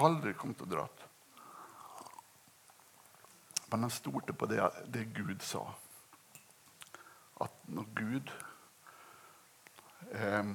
Aldri 0.07 0.33
kommet 0.35 0.59
til 0.59 0.67
å 0.67 0.73
dra. 0.73 0.87
Men 3.71 3.83
han 3.83 3.91
stolte 3.91 4.33
på 4.33 4.47
det, 4.47 4.61
det 4.87 5.09
Gud 5.15 5.41
sa. 5.43 5.63
At 7.43 7.53
når 7.67 7.89
Gud 7.97 8.31
eh, 10.11 10.53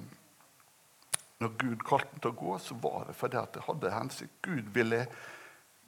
når 1.42 1.54
Gud 1.58 1.84
kalte 1.86 2.10
ham 2.14 2.22
til 2.22 2.32
å 2.32 2.38
gå, 2.38 2.56
så 2.62 2.76
var 2.82 3.06
det 3.08 3.18
fordi 3.18 3.44
det 3.54 3.64
hadde 3.66 3.94
hensikt. 3.94 4.34
Gud 4.44 4.68
ville, 4.74 5.04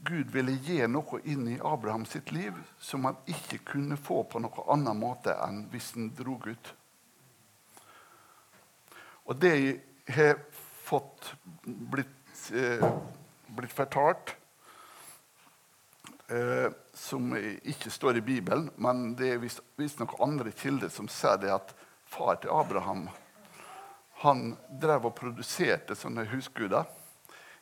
Gud 0.04 0.32
ville 0.34 0.56
gi 0.66 0.80
noe 0.90 1.20
inn 1.30 1.48
i 1.54 1.60
Abraham 1.62 2.06
sitt 2.08 2.32
liv 2.34 2.58
som 2.82 3.06
han 3.08 3.18
ikke 3.30 3.62
kunne 3.72 3.98
få 4.00 4.22
på 4.28 4.42
noen 4.42 4.70
annen 4.76 5.00
måte 5.00 5.36
enn 5.46 5.64
hvis 5.72 5.92
han 5.96 6.10
dro 6.18 6.38
ut. 6.44 6.72
Og 9.24 9.38
det 9.40 9.54
har 10.12 10.36
fått 10.84 11.32
blitt, 11.64 12.50
eh, 12.52 12.84
blitt 13.56 13.72
fortalt 13.72 14.34
eh, 16.28 16.68
som 16.92 17.32
ikke 17.36 17.90
står 17.90 18.20
i 18.20 18.26
Bibelen, 18.26 18.68
men 18.76 19.14
det 19.16 19.30
er 19.32 19.44
visstnok 19.80 20.18
andre 20.20 20.52
kilder 20.52 20.92
som 20.92 21.08
sier 21.08 21.40
det 21.40 21.54
at 21.54 21.72
far 22.04 22.36
til 22.42 22.52
Abraham 22.52 23.08
han 24.24 24.54
drev 24.80 25.10
og 25.10 25.16
produserte 25.18 25.96
sånne 25.98 26.24
husguder. 26.30 26.88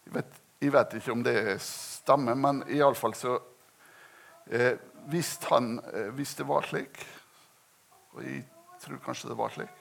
Jeg 0.06 0.14
vet, 0.14 0.38
jeg 0.62 0.74
vet 0.74 0.96
ikke 0.98 1.14
om 1.14 1.24
det 1.26 1.36
stemmer, 1.64 2.38
men 2.38 2.62
iallfall 2.70 3.14
så 3.18 3.36
eh, 4.46 4.78
hvis, 5.10 5.34
han, 5.50 5.76
eh, 5.90 6.10
hvis 6.14 6.36
det 6.38 6.46
var 6.46 6.66
slik 6.66 7.00
Og 8.14 8.22
jeg 8.22 8.42
tror 8.82 9.00
kanskje 9.02 9.30
det 9.30 9.36
var 9.38 9.54
slik 9.54 9.78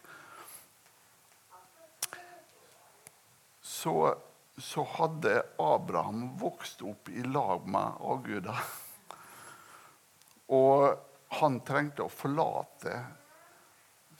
Så, 3.61 3.93
så 4.57 4.85
hadde 4.97 5.37
Abraham 5.61 6.31
vokst 6.37 6.81
opp 6.85 7.09
i 7.09 7.23
lag 7.23 7.63
med 7.69 8.01
avguder. 8.13 8.57
Og 10.53 11.37
han 11.39 11.61
trengte 11.65 12.05
å 12.05 12.11
forlate 12.11 12.97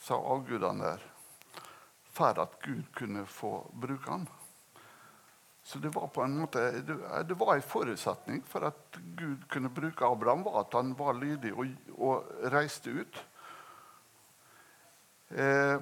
sa 0.02 0.18
avgudene 0.18 0.88
der 0.88 1.11
for 2.12 2.40
at 2.44 2.60
Gud 2.64 2.84
kunne 2.96 3.26
få 3.26 3.56
bruke 3.74 4.12
ham. 4.12 4.28
Så 5.64 5.80
det 5.80 5.90
var 5.90 6.08
på 6.08 6.24
en 6.24 6.38
måte, 6.38 6.72
det 7.28 7.34
var 7.38 7.56
en 7.56 7.62
forutsetning 7.62 8.42
for 8.50 8.66
at 8.66 8.98
Gud 9.18 9.44
kunne 9.50 9.70
bruke 9.70 10.06
Abraham, 10.06 10.44
var 10.44 10.64
at 10.64 10.74
han 10.74 10.96
var 10.98 11.14
lydig 11.14 11.54
og, 11.54 11.70
og 11.98 12.32
reiste 12.52 12.90
ut. 12.90 13.22
Eh, 15.30 15.78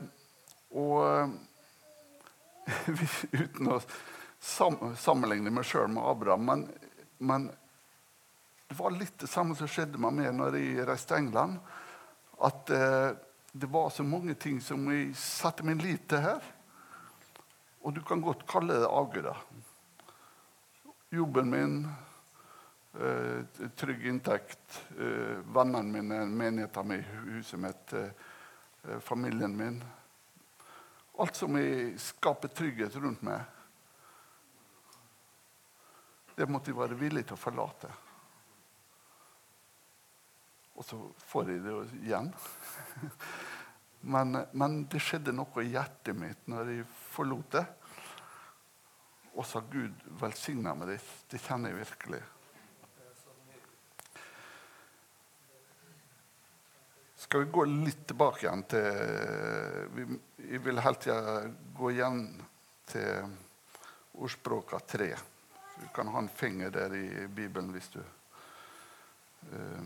og 0.77 1.31
uten 3.41 3.71
å 3.71 3.79
sammenligne 4.39 5.53
meg 5.53 5.65
sjøl 5.65 5.89
med 5.95 6.05
Abraham, 6.12 6.45
men, 6.51 6.67
men, 7.17 7.50
det 8.69 8.77
var 8.77 8.93
litt 8.93 9.15
det 9.17 9.31
samme 9.31 9.55
som 9.57 9.67
skjedde 9.71 9.98
med 9.98 10.19
meg 10.19 10.36
når 10.38 10.59
jeg 10.59 10.86
reiste 10.86 11.15
til 11.15 11.24
England. 11.24 11.57
At 12.45 12.69
eh, 12.69 13.15
det 13.51 13.65
var 13.65 13.89
så 13.89 14.03
mange 14.03 14.34
ting 14.34 14.62
som 14.62 14.86
jeg 14.91 15.15
satte 15.18 15.65
min 15.65 15.82
lit 15.82 16.08
til 16.10 16.22
her. 16.22 16.44
Og 17.82 17.96
du 17.96 18.01
kan 18.06 18.22
godt 18.22 18.46
kalle 18.50 18.77
det 18.82 18.89
avguder. 18.89 19.38
Jobben 21.10 21.50
min, 21.50 21.77
eh, 22.94 23.70
trygg 23.75 24.06
inntekt, 24.06 24.82
eh, 25.00 25.39
vennene 25.56 25.84
mine, 25.84 26.25
menigheten 26.25 26.88
min, 26.88 27.03
huset 27.03 27.60
mitt, 27.60 27.94
eh, 27.94 29.00
familien 29.00 29.58
min. 29.58 29.84
Alt 31.20 31.36
som 31.36 31.56
jeg 31.56 32.00
skaper 32.00 32.48
trygghet 32.48 32.96
rundt 32.96 33.22
meg. 33.22 33.41
Det 36.36 36.48
måtte 36.48 36.72
jeg 36.72 36.77
være 36.77 37.00
villig 37.00 37.25
til 37.25 37.36
å 37.36 37.39
forlate. 37.39 37.89
Og 40.79 40.86
så 40.88 40.98
får 41.27 41.51
jeg 41.51 41.63
det 41.65 41.77
igjen. 42.05 42.33
Men, 44.01 44.45
men, 44.55 44.86
det 44.88 45.01
skjedde 45.03 45.33
noe 45.36 45.63
i 45.63 45.74
hjertet 45.74 46.15
mitt 46.15 46.45
når 46.48 46.69
jeg 46.71 46.86
forlot 47.12 47.50
det. 47.57 47.65
Og 49.36 49.43
så 49.43 49.59
har 49.59 49.67
Gud 49.74 50.05
velsigna 50.21 50.71
meg. 50.79 50.93
Det, 50.93 51.00
det 51.33 51.41
kjenner 51.43 51.74
jeg 51.74 51.81
virkelig. 51.81 52.21
Skal 57.19 57.43
vi 57.43 57.51
gå 57.51 57.67
litt 57.67 58.07
tilbake 58.07 58.48
igjen 58.48 58.63
til 58.71 58.88
Jeg 60.48 60.63
vil 60.63 60.79
helt 60.81 61.05
gjerne 61.05 61.51
gå 61.77 61.91
igjen 61.91 62.24
til 62.89 63.36
ordspråka 64.15 64.79
tre. 64.79 65.12
Du 65.75 65.88
kan 65.93 66.07
ha 66.15 66.24
en 66.24 66.31
finger 66.31 66.71
der 66.71 66.95
i 66.95 67.27
Bibelen 67.27 67.75
hvis 67.75 67.91
du 67.93 68.00
uh, 68.00 69.83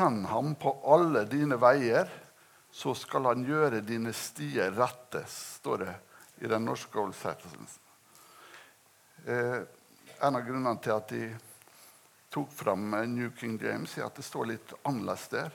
Kjenn 0.00 0.24
ham 0.24 0.54
på 0.54 0.70
alle 0.88 1.26
dine 1.28 1.58
veier, 1.60 2.08
så 2.72 2.94
skal 2.96 3.26
han 3.28 3.42
gjøre 3.44 3.82
dine 3.84 4.14
stier 4.16 4.72
rette, 4.72 5.20
står 5.28 5.82
det 5.82 5.96
i 6.40 6.48
den 6.48 6.64
norske 6.64 6.96
oversettelsen. 7.02 7.66
Eh, 9.28 9.58
en 10.24 10.38
av 10.38 10.46
grunnene 10.46 10.80
til 10.80 10.94
at 10.94 11.12
de 11.12 11.28
tok 12.32 12.48
fram 12.62 12.96
New 13.12 13.28
King 13.36 13.58
James, 13.60 13.98
er 13.98 14.06
at 14.06 14.16
det 14.16 14.24
står 14.24 14.48
litt 14.54 14.72
annerledes 14.88 15.28
der. 15.34 15.52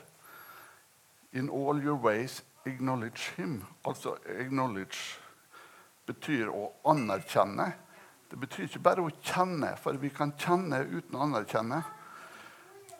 In 1.32 1.50
all 1.50 1.82
your 1.82 1.98
ways 1.98 2.38
acknowledge 2.70 3.34
him. 3.40 3.64
Altså 3.82 4.14
acknowledge 4.30 5.18
betyr 6.06 6.54
å 6.54 6.68
anerkjenne. 6.94 7.72
Det 8.30 8.38
betyr 8.46 8.70
ikke 8.70 8.86
bare 8.92 9.10
å 9.10 9.14
kjenne, 9.18 9.74
for 9.74 9.98
vi 9.98 10.14
kan 10.14 10.38
kjenne 10.38 10.84
uten 10.86 11.18
å 11.18 11.26
anerkjenne. 11.26 11.82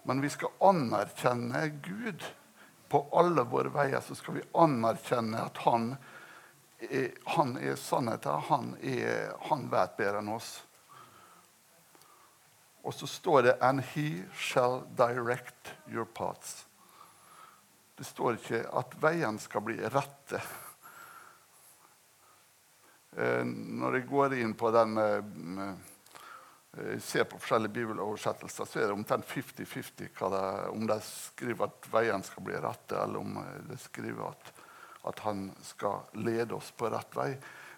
Men 0.06 0.20
vi 0.20 0.30
skal 0.30 0.48
anerkjenne 0.60 1.68
Gud. 1.82 2.24
På 2.88 3.00
alle 3.12 3.42
våre 3.42 3.72
veier 3.74 4.00
så 4.00 4.14
skal 4.14 4.36
vi 4.38 4.44
anerkjenne 4.54 5.40
at 5.48 5.58
han 5.64 5.88
er, 6.78 7.08
han 7.34 7.56
er 7.58 7.74
sannheten. 7.80 8.44
Han, 8.50 8.68
er, 8.82 9.32
han 9.48 9.66
vet 9.72 9.96
bedre 9.98 10.22
enn 10.22 10.30
oss. 10.36 10.52
Og 12.86 12.94
så 12.94 13.08
står 13.10 13.42
det 13.42 13.56
'And 13.58 13.82
he 13.82 14.22
shall 14.30 14.84
direct 14.94 15.74
your 15.90 16.06
paths'. 16.06 16.66
Det 17.98 18.06
står 18.06 18.38
ikke 18.38 18.62
at 18.78 18.94
veien 19.02 19.38
skal 19.42 19.66
bli 19.66 19.80
rette. 19.90 20.38
Eh, 23.16 23.42
når 23.42 23.98
jeg 23.98 24.06
går 24.06 24.38
inn 24.38 24.54
på 24.54 24.70
den 24.70 24.98
eh, 25.00 25.74
ser 27.00 27.24
på 27.24 27.38
forskjellige 27.38 27.72
bibeloversettelser, 27.72 28.64
så 28.64 28.80
er 28.80 28.90
det 28.90 28.96
omtrent 28.96 29.26
50-50 29.26 30.68
om 30.68 30.86
de 30.86 30.96
skriver 31.04 31.70
at 31.70 31.88
veien 31.92 32.24
skal 32.26 32.44
bli 32.44 32.58
rette, 32.60 32.98
eller 33.00 33.22
om 33.22 33.38
eh, 33.40 33.62
de 33.70 33.78
skriver 33.80 34.26
at, 34.28 34.50
at, 35.08 35.22
han 35.24 35.46
skal 35.64 36.04
lede 36.20 36.56
oss 36.56 36.72
på 36.76 36.90
rett 36.92 37.16
vei. 37.16 37.30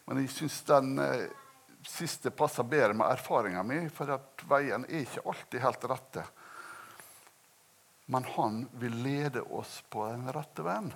Men 0.08 0.22
jeg 0.22 0.32
syns 0.34 0.60
den 0.66 0.98
eh, 1.04 1.28
siste 1.86 2.32
passer 2.34 2.66
bedre 2.66 2.96
med 2.98 3.12
erfaringa 3.12 3.62
mi, 3.62 3.84
for 3.94 4.10
at 4.16 4.46
veien 4.50 4.86
er 4.88 5.04
ikke 5.04 5.26
alltid 5.30 5.62
helt 5.62 5.90
rette. 5.92 6.24
Men 8.08 8.24
han 8.34 8.64
vil 8.80 8.96
lede 9.04 9.44
oss 9.54 9.82
på 9.92 10.08
den 10.08 10.26
rette 10.32 10.64
veien. 10.66 10.90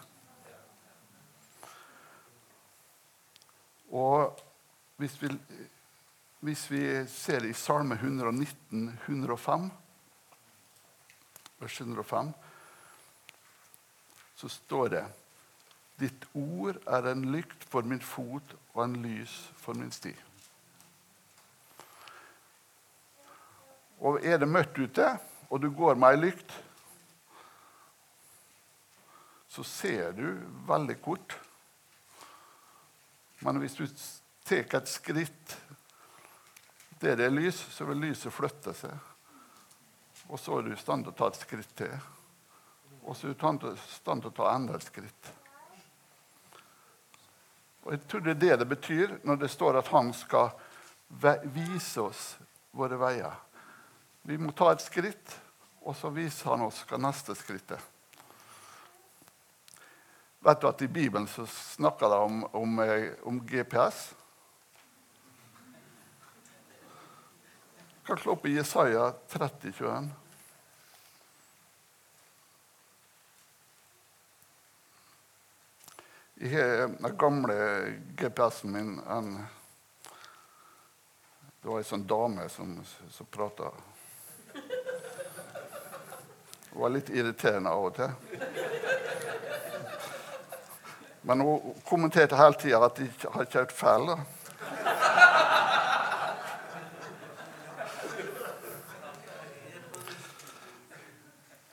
Og 3.92 4.42
hvis 4.96 5.18
vi 5.20 5.28
hvis 6.42 6.64
vi 6.70 6.82
ser 7.06 7.44
i 7.46 7.52
Salme 7.54 7.94
119, 7.94 8.98
105, 9.06 9.68
vers 11.58 11.80
105, 11.80 12.32
så 14.34 14.50
står 14.50 14.88
det 14.90 15.04
Ditt 16.02 16.26
ord 16.34 16.80
er 16.90 17.06
en 17.12 17.22
lykt 17.30 17.62
for 17.70 17.86
min 17.86 18.02
fot 18.02 18.56
og 18.72 18.82
en 18.82 18.98
lys 19.04 19.36
for 19.62 19.78
min 19.78 19.94
sti. 19.94 20.10
Og 24.02 24.18
er 24.26 24.42
det 24.42 24.50
mørkt 24.50 24.82
ute, 24.82 25.12
og 25.46 25.62
du 25.62 25.70
går 25.70 25.94
med 25.94 26.16
ei 26.16 26.22
lykt, 26.24 26.58
så 29.46 29.62
ser 29.62 30.10
du 30.18 30.26
veldig 30.66 30.98
kort. 31.04 31.38
Men 33.46 33.62
hvis 33.62 33.78
du 33.78 33.86
tar 34.42 34.80
et 34.80 34.90
skritt 34.90 35.61
der 37.02 37.18
det 37.18 37.26
er 37.26 37.34
lys, 37.34 37.58
så 37.74 37.84
vil 37.88 38.00
lyset 38.06 38.32
flytte 38.32 38.74
seg. 38.76 38.94
Og 40.30 40.40
så 40.40 40.56
er 40.56 40.66
du 40.66 40.72
i 40.72 40.80
stand 40.80 41.04
til 41.04 41.12
å 41.12 41.18
ta 41.18 41.28
et 41.28 41.40
skritt 41.42 41.76
til. 41.76 41.94
Og 43.02 43.16
så 43.18 43.28
er 43.28 43.34
du 43.34 43.68
i 43.72 43.76
stand 43.90 44.22
til 44.22 44.30
å 44.30 44.36
ta 44.36 44.50
enda 44.54 44.78
et 44.78 44.86
skritt. 44.86 45.32
Og 47.82 47.92
Jeg 47.92 48.04
tror 48.06 48.20
det 48.20 48.30
er 48.30 48.40
det 48.40 48.56
det 48.62 48.68
betyr 48.70 49.16
når 49.26 49.40
det 49.42 49.50
står 49.50 49.80
at 49.80 49.90
han 49.90 50.12
skal 50.14 50.52
vise 51.52 52.00
oss 52.00 52.36
våre 52.70 52.96
veier. 52.96 53.34
Vi 54.22 54.38
må 54.38 54.54
ta 54.54 54.70
et 54.72 54.84
skritt, 54.84 55.34
og 55.82 55.96
så 55.98 56.12
viser 56.14 56.54
han 56.54 56.62
oss 56.68 56.84
hva 56.86 57.00
neste 57.02 57.34
skritt. 57.34 57.74
Vet 60.42 60.60
du 60.60 60.68
at 60.70 60.82
I 60.82 60.88
Bibelen 60.88 61.26
så 61.26 61.46
snakker 61.46 62.08
de 62.08 62.18
om, 62.22 62.44
om, 62.54 62.78
eh, 62.78 63.12
om 63.26 63.40
GPS. 63.46 64.14
Kan 68.06 68.18
slå 68.18 68.32
opp 68.32 68.46
i 68.46 68.54
Jesaja 68.54 69.12
30, 69.28 69.72
21. 69.72 70.10
Jeg 76.34 76.50
har 76.50 76.88
den 76.88 77.16
gamle 77.18 77.54
GPS-en 78.16 78.72
min 78.72 78.98
en, 78.98 79.46
Det 81.62 81.68
var 81.68 81.78
ei 81.78 81.86
sånn 81.86 82.02
dame 82.10 82.48
som, 82.50 82.74
som 83.14 83.26
prata. 83.30 83.68
Hun 86.72 86.80
var 86.82 86.90
litt 86.90 87.12
irriterende 87.14 87.70
av 87.70 87.84
og 87.86 87.94
til. 87.94 88.10
Men 91.22 91.40
hun 91.46 91.76
kommenterte 91.86 92.34
hele 92.34 92.58
tida 92.58 92.82
at 92.82 92.98
de 92.98 93.06
har 93.36 93.46
kjørt 93.46 93.76
feil. 93.78 94.10
da. 94.10 94.41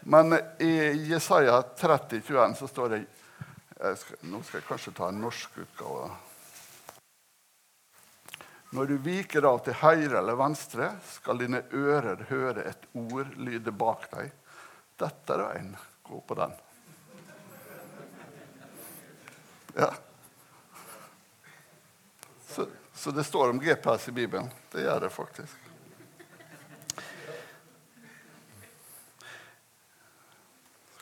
Men 0.09 0.33
i 0.57 0.91
Jesaja 1.09 1.61
30, 1.61 2.21
21 2.27 2.55
så 2.55 2.67
står 2.67 2.89
det 2.89 3.03
skal, 3.95 4.15
Nå 4.21 4.39
skal 4.41 4.57
jeg 4.57 4.65
kanskje 4.65 4.93
ta 4.97 5.09
en 5.11 5.19
norsk 5.21 5.59
utgave. 5.61 6.07
Når 8.73 8.89
du 8.89 8.95
viker 9.05 9.45
av 9.45 9.61
til 9.67 9.77
høyre 9.77 10.17
eller 10.23 10.39
venstre, 10.41 10.89
skal 11.13 11.43
dine 11.43 11.61
ører 11.77 12.25
høre 12.31 12.65
et 12.71 12.89
ord 12.97 13.37
lyde 13.37 13.69
bak 13.69 14.09
deg. 14.15 14.33
Dette 14.97 15.37
er 15.37 15.45
veien. 15.45 15.71
Gå 16.09 16.25
på 16.25 16.41
den. 16.41 16.57
Ja. 19.77 19.93
Så, 22.49 22.65
så 22.97 23.13
det 23.13 23.29
står 23.29 23.53
om 23.53 23.61
GPS 23.61 24.09
i 24.09 24.17
Bibelen. 24.23 24.49
Det 24.73 24.89
gjør 24.89 25.05
det 25.05 25.17
faktisk. 25.21 25.68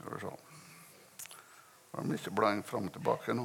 Skal 0.07 0.15
vi 0.15 0.21
se. 0.21 0.37
Det 1.91 1.97
blir 1.97 2.07
mye 2.07 2.31
blanding 2.31 2.63
fram 2.63 2.85
og 2.87 2.93
tilbake 2.95 3.33
nå. 3.35 3.43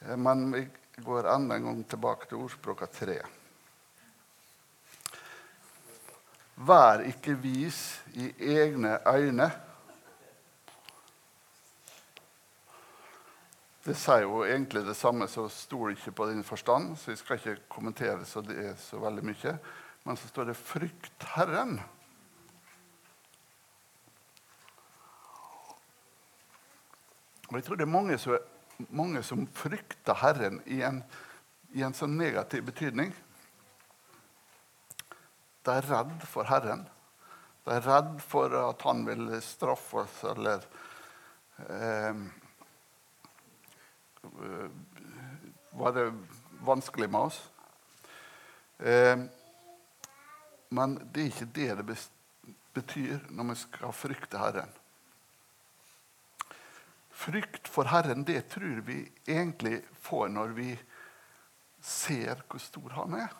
Eh, 0.00 0.16
men 0.16 0.44
vi 0.52 0.60
går 1.02 1.26
enda 1.26 1.56
en 1.56 1.66
gang 1.66 1.80
tilbake 1.90 2.28
til 2.30 2.44
ordspråka 2.44 2.86
tre. 2.86 3.16
Vær 6.54 7.02
ikke 7.08 7.34
vis 7.42 7.80
i 8.14 8.30
egne 8.52 9.00
øyne. 9.10 9.50
Det 13.82 13.96
sier 13.98 14.22
jo 14.28 14.44
egentlig 14.44 14.84
det 14.86 14.94
samme, 14.94 15.26
så 15.26 15.48
stol 15.50 15.96
ikke 15.96 16.14
på 16.14 16.30
din 16.30 16.46
forstand. 16.46 16.94
Så 16.94 17.10
vi 17.10 17.18
skal 17.18 17.40
ikke 17.40 17.62
kommentere 17.66 18.22
så 18.22 18.44
det 18.44 18.68
er 18.68 18.76
så 18.78 19.02
veldig 19.02 19.32
mye. 19.32 19.58
Men 20.04 20.16
så 20.16 20.28
står 20.28 20.52
det 20.52 20.62
'frykt 20.62 21.32
Herren'. 21.34 21.80
Og 27.50 27.58
jeg 27.58 27.66
tror 27.66 27.80
det 27.80 27.86
er 27.86 27.90
mange 27.90 28.16
som, 28.22 28.36
mange 28.94 29.22
som 29.26 29.42
frykter 29.58 30.18
Herren 30.22 30.60
i 30.70 30.80
en, 30.86 31.02
i 31.74 31.82
en 31.82 31.96
sånn 31.96 32.14
negativ 32.18 32.62
betydning. 32.68 33.10
De 35.66 35.74
er 35.74 35.88
redd 35.90 36.22
for 36.30 36.46
Herren. 36.46 36.86
De 37.66 37.74
er 37.74 37.84
redd 37.84 38.14
for 38.22 38.54
at 38.62 38.86
han 38.86 39.02
vil 39.08 39.26
straffe 39.44 40.04
oss 40.04 40.22
eller 40.30 40.62
eh, 41.66 42.22
være 45.82 46.06
vanskelig 46.64 47.10
med 47.10 47.28
oss. 47.28 47.42
Eh, 48.78 49.26
men 50.70 51.00
det 51.10 51.26
er 51.26 51.32
ikke 51.34 51.52
det 51.58 51.70
det 51.82 51.98
betyr 52.78 53.26
når 53.34 53.50
vi 53.50 53.58
skal 53.66 53.96
frykte 53.96 54.38
Herren. 54.38 54.79
Frykt 57.20 57.68
for 57.68 57.84
Herren, 57.84 58.24
det 58.24 58.46
tror 58.48 58.80
vi 58.86 59.02
egentlig 59.26 59.82
får 60.00 60.28
når 60.32 60.54
vi 60.56 60.70
ser 61.84 62.40
hvor 62.48 62.62
stor 62.64 62.94
han 62.96 63.16
er. 63.20 63.34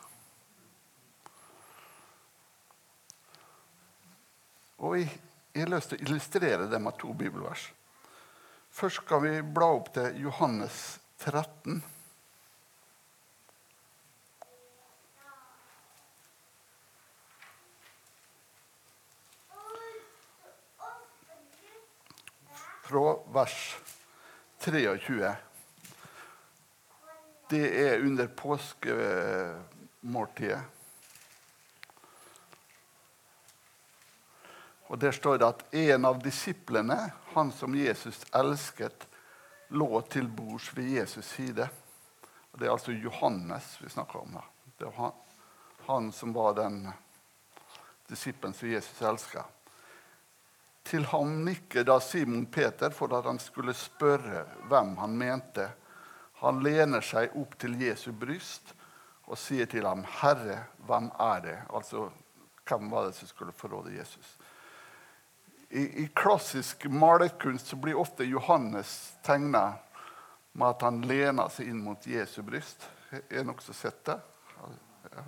Og 4.85 4.99
jeg, 4.99 5.09
jeg 5.55 5.65
har 5.65 5.73
lyst 5.73 5.93
til 5.93 6.01
å 6.01 6.07
illustrere 6.09 6.69
det 6.69 6.81
med 6.81 6.99
to 7.01 7.15
bibelvers. 7.17 7.71
Først 8.71 9.01
skal 9.03 9.25
vi 9.25 9.33
bla 9.57 9.71
opp 9.79 9.89
til 9.97 10.21
Johannes 10.27 11.01
13. 11.25 11.81
Fra 22.91 23.17
vers 23.33 23.77
23. 24.59 25.37
Det 27.51 27.89
er 27.89 28.01
under 28.01 28.27
påskemåltidet. 28.27 30.61
Og 34.91 34.99
Der 34.99 35.13
står 35.13 35.39
det 35.39 35.47
at 35.47 35.75
en 35.75 36.05
av 36.05 36.19
disiplene, 36.19 37.13
han 37.31 37.53
som 37.55 37.75
Jesus 37.79 38.25
elsket, 38.35 39.07
lå 39.69 40.01
til 40.11 40.27
bords 40.27 40.75
ved 40.75 40.85
Jesus' 40.99 41.31
side. 41.37 41.69
Og 42.51 42.59
Det 42.59 42.67
er 42.67 42.73
altså 42.73 42.93
Johannes 42.93 43.83
vi 43.83 43.89
snakker 43.89 44.19
om. 44.19 44.33
her. 44.33 44.51
Det 44.79 44.85
var 44.85 44.93
han, 44.93 45.13
han 45.87 46.13
som 46.13 46.35
var 46.35 46.55
den 46.55 46.93
disippelen 48.09 48.55
som 48.55 48.69
Jesus 48.69 49.03
elska. 49.03 49.45
Til 50.91 51.05
ham 51.07 51.45
nikket 51.47 51.87
da 51.87 52.01
Simon 52.03 52.49
Peter 52.51 52.91
for 52.91 53.13
at 53.15 53.29
han 53.29 53.39
skulle 53.39 53.75
spørre 53.79 54.43
hvem 54.67 54.97
han 54.99 55.15
mente. 55.19 55.69
Han 56.41 56.63
lener 56.65 57.05
seg 57.05 57.37
opp 57.39 57.55
til 57.61 57.77
Jesu 57.79 58.11
bryst 58.17 58.73
og 59.31 59.39
sier 59.39 59.69
til 59.71 59.87
ham, 59.87 60.03
'Herre, 60.03 60.65
hvem 60.87 61.11
er 61.21 61.41
det?' 61.41 61.63
Altså, 61.75 62.11
hvem 62.67 62.91
var 62.91 63.07
det 63.07 63.15
som 63.15 63.29
skulle 63.29 63.53
forråde 63.53 63.95
Jesus? 63.99 64.37
I, 65.71 66.03
I, 66.03 66.09
klassisk 66.15 66.85
malerkunst 66.85 67.75
blir 67.75 67.99
ofte 67.99 68.25
Johannes 68.25 69.13
tegna 69.23 69.73
med 70.53 70.67
at 70.67 70.83
han 70.83 71.03
lener 71.07 71.49
seg 71.49 71.69
inn 71.71 71.85
mot 71.85 72.07
Jesu 72.07 72.43
bryst. 72.43 72.89
Er 73.31 73.45
noen 73.47 73.63
som 73.63 73.75
sett 73.75 74.03
det? 74.05 74.17
Ja. 75.13 75.23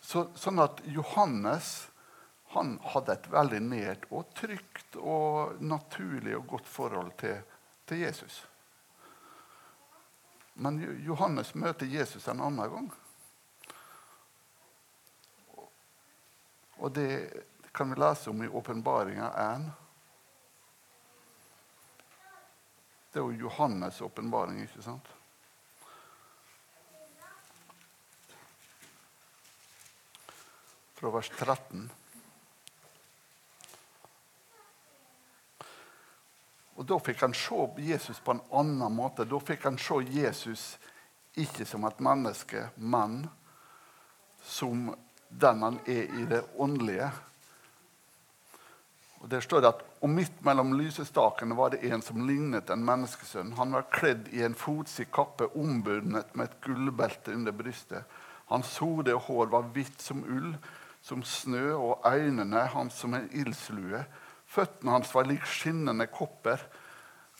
Så, 0.00 0.22
sånn 0.38 0.62
at 0.62 0.80
Johannes 0.88 1.90
han 2.56 2.76
hadde 2.82 3.14
et 3.14 3.30
veldig 3.30 3.62
nært 3.68 4.06
og 4.10 4.30
trygt 4.36 4.96
og 4.96 5.60
naturlig 5.60 6.36
og 6.38 6.46
godt 6.56 6.68
forhold 6.68 7.12
til, 7.20 7.40
til 7.86 8.04
Jesus. 8.06 8.38
Men 10.56 10.78
Johannes 11.04 11.54
møter 11.54 11.86
Jesus 11.86 12.28
en 12.28 12.40
annen 12.40 12.70
gang. 12.72 12.92
Og 16.80 16.92
det 16.96 17.10
kan 17.76 17.90
vi 17.90 17.98
lese 18.00 18.30
om 18.30 18.40
i 18.44 18.48
Åpenbaringa 18.48 19.28
1. 19.56 19.68
Det 23.12 23.20
er 23.20 23.24
jo 23.24 23.48
Johannes' 23.48 24.02
åpenbaring, 24.04 24.62
ikke 24.64 24.82
sant? 24.84 25.12
Fra 30.96 31.12
vers 31.12 31.30
13. 31.36 31.86
Og 36.76 36.84
Da 36.86 36.98
fikk 37.00 37.20
han 37.24 37.34
se 37.34 37.68
Jesus 37.80 38.20
på 38.20 38.36
en 38.36 38.42
annen 38.52 38.92
måte. 38.92 39.24
Da 39.24 39.40
fikk 39.40 39.64
han 39.64 39.78
se 39.80 40.02
Jesus 40.12 40.76
ikke 41.36 41.64
som 41.68 41.84
et 41.84 42.00
menneske, 42.00 42.68
men 42.76 43.26
som 44.44 44.94
den 45.28 45.62
han 45.62 45.78
er 45.86 46.04
i 46.20 46.26
det 46.28 46.42
åndelige. 46.56 47.10
Og 49.20 49.30
der 49.30 49.40
står 49.40 49.60
det 49.60 49.72
at 49.72 49.84
og 50.04 50.12
midt 50.12 50.42
mellom 50.44 50.74
lysestakene 50.78 51.56
var 51.56 51.72
det 51.72 51.80
en 51.88 52.02
som 52.04 52.20
lignet 52.28 52.70
en 52.70 52.84
menneskesønn. 52.84 53.56
Han 53.56 53.72
var 53.74 53.88
kledd 53.90 54.28
i 54.30 54.44
en 54.46 54.54
fotsid 54.54 55.08
kappe 55.10 55.48
ombundet 55.56 56.34
med 56.36 56.50
et 56.50 56.60
gullbelte 56.62 57.34
under 57.34 57.56
brystet. 57.56 58.04
Hans 58.52 58.76
hode 58.78 59.16
og 59.16 59.24
hår 59.26 59.50
var 59.50 59.70
hvitt 59.74 60.02
som 60.02 60.20
ull, 60.22 60.52
som 61.02 61.24
snø, 61.26 61.72
og 61.74 62.06
øynene 62.06 62.66
hans 62.70 63.00
som 63.00 63.16
en 63.16 63.26
ildslue. 63.32 64.04
Føttene 64.46 64.94
hans 64.96 65.12
var 65.14 65.26
lik 65.28 65.46
skinnende 65.46 66.06
kopper, 66.12 66.62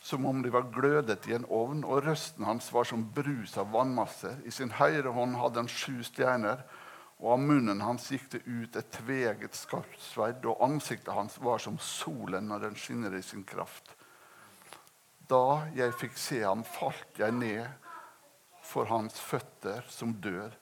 som 0.02 0.26
om 0.26 0.42
de 0.42 0.50
var 0.54 0.68
glødet 0.74 1.26
i 1.26 1.34
en 1.34 1.46
ovn, 1.50 1.84
og 1.84 2.04
røsten 2.06 2.46
hans 2.46 2.68
var 2.74 2.86
som 2.86 3.06
brus 3.14 3.56
av 3.58 3.72
vannmasser. 3.74 4.42
I 4.46 4.52
sin 4.54 4.74
høyre 4.78 5.14
hånd 5.14 5.38
hadde 5.40 5.64
han 5.64 5.70
sju 5.70 6.02
stjerner 6.06 6.62
og 7.16 7.32
av 7.32 7.40
munnen 7.40 7.80
hans 7.80 8.10
gikk 8.12 8.28
det 8.34 8.42
ut 8.44 8.76
et 8.76 8.90
tveget 8.92 9.56
skarpt 9.56 10.00
sverd, 10.04 10.44
og 10.44 10.60
ansiktet 10.64 11.14
hans 11.16 11.38
var 11.40 11.62
som 11.62 11.78
solen 11.80 12.50
når 12.50 12.66
den 12.66 12.76
skinner 12.76 13.16
i 13.16 13.22
sin 13.24 13.44
kraft. 13.48 13.94
Da 15.26 15.66
jeg 15.74 15.96
fikk 15.96 16.18
se 16.20 16.42
ham, 16.44 16.62
falt 16.62 17.18
jeg 17.18 17.32
ned 17.34 17.64
for 18.66 18.88
hans 18.90 19.16
føtter 19.22 19.86
som 19.90 20.12
dør. 20.20 20.52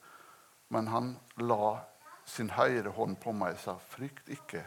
Men 0.72 0.88
han 0.88 1.10
la 1.42 1.80
sin 2.24 2.52
høyre 2.54 2.94
hånd 2.94 3.18
på 3.20 3.34
meg 3.36 3.58
og 3.58 3.60
sa, 3.60 3.74
'Frykt 3.76 4.30
ikke, 4.30 4.62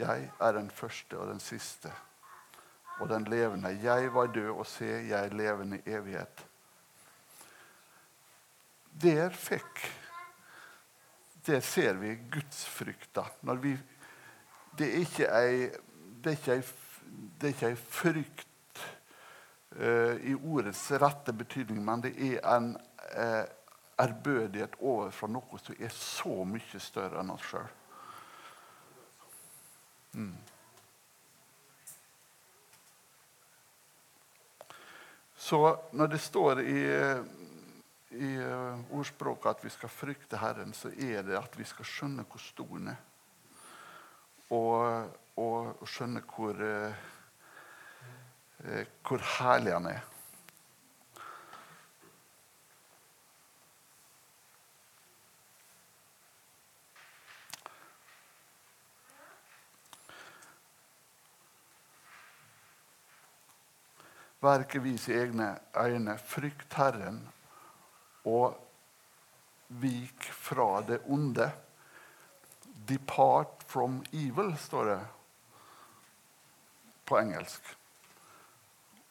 jeg 0.00 0.30
er 0.40 0.52
den 0.56 0.70
første 0.70 1.18
og 1.18 1.28
den 1.32 1.40
siste.' 1.40 1.92
Og 3.00 3.08
den 3.08 3.24
levende. 3.24 3.70
Jeg 3.82 4.10
var 4.12 4.26
død, 4.26 4.50
og 4.60 4.66
se, 4.66 4.84
jeg 4.84 5.26
er 5.26 5.32
levende 5.32 5.78
i 5.86 5.90
evighet. 5.90 6.46
Der 9.02 9.30
fikk 9.32 9.80
der 11.46 11.60
ser 11.60 11.92
vi 11.92 12.18
gudsfrykta. 12.32 13.24
Vi, 13.42 13.78
det 14.78 14.86
er 14.86 14.98
ikke 14.98 15.26
ei, 15.26 15.70
det 16.24 16.26
er 16.26 16.36
ikke 16.36 16.52
ei, 16.52 16.62
det 17.40 17.48
er 17.48 17.54
ikke 17.54 17.70
ei 17.70 17.76
frykt 17.76 18.84
uh, 19.76 20.14
i 20.20 20.34
ordets 20.34 20.84
rette 20.92 21.32
betydning, 21.32 21.82
men 21.84 22.04
det 22.04 22.12
er 22.28 22.44
en 22.56 22.74
uh, 22.76 23.44
ærbødighet 24.00 24.76
overfor 24.80 25.32
noe 25.32 25.60
som 25.62 25.80
er 25.80 25.92
så 25.94 26.44
mye 26.44 26.80
større 26.80 27.24
enn 27.24 27.32
oss 27.34 27.48
sjøl. 27.50 27.68
Mm. 30.12 30.36
Så 35.36 35.76
når 35.92 36.06
det 36.06 36.20
står 36.20 36.60
i 36.60 36.80
i 38.10 38.34
eh, 38.36 38.80
ordspråket 38.90 39.46
at 39.46 39.64
vi 39.64 39.70
skal 39.70 39.92
frykte 39.92 40.38
Herren, 40.40 40.74
så 40.74 40.90
er 40.90 41.22
det 41.26 41.36
at 41.38 41.54
vi 41.58 41.66
skal 41.68 41.86
skjønne 41.86 42.26
hvor 42.26 42.42
stor 42.42 42.72
han 42.74 42.90
er. 42.90 42.98
Og, 44.50 45.12
og, 45.38 45.84
skjønne 45.86 46.22
hvor, 46.26 46.58
eh, 46.58 47.04
eh, 48.64 48.88
hvor 49.06 49.22
herlig 49.38 49.76
han 49.76 49.86
er. 49.92 50.09
Vær 64.40 64.64
ikke 64.64 64.80
i 64.80 65.12
egne 65.12 65.58
øyne. 65.76 66.18
Frykt 66.18 66.74
Herren 66.74 67.20
og 68.24 68.56
vik 69.68 70.24
fra 70.32 70.82
det 70.82 71.00
onde. 71.06 71.50
Depart 72.88 73.64
from 73.66 74.04
evil, 74.12 74.56
står 74.58 74.84
det 74.84 75.00
på 77.06 77.18
engelsk. 77.18 77.76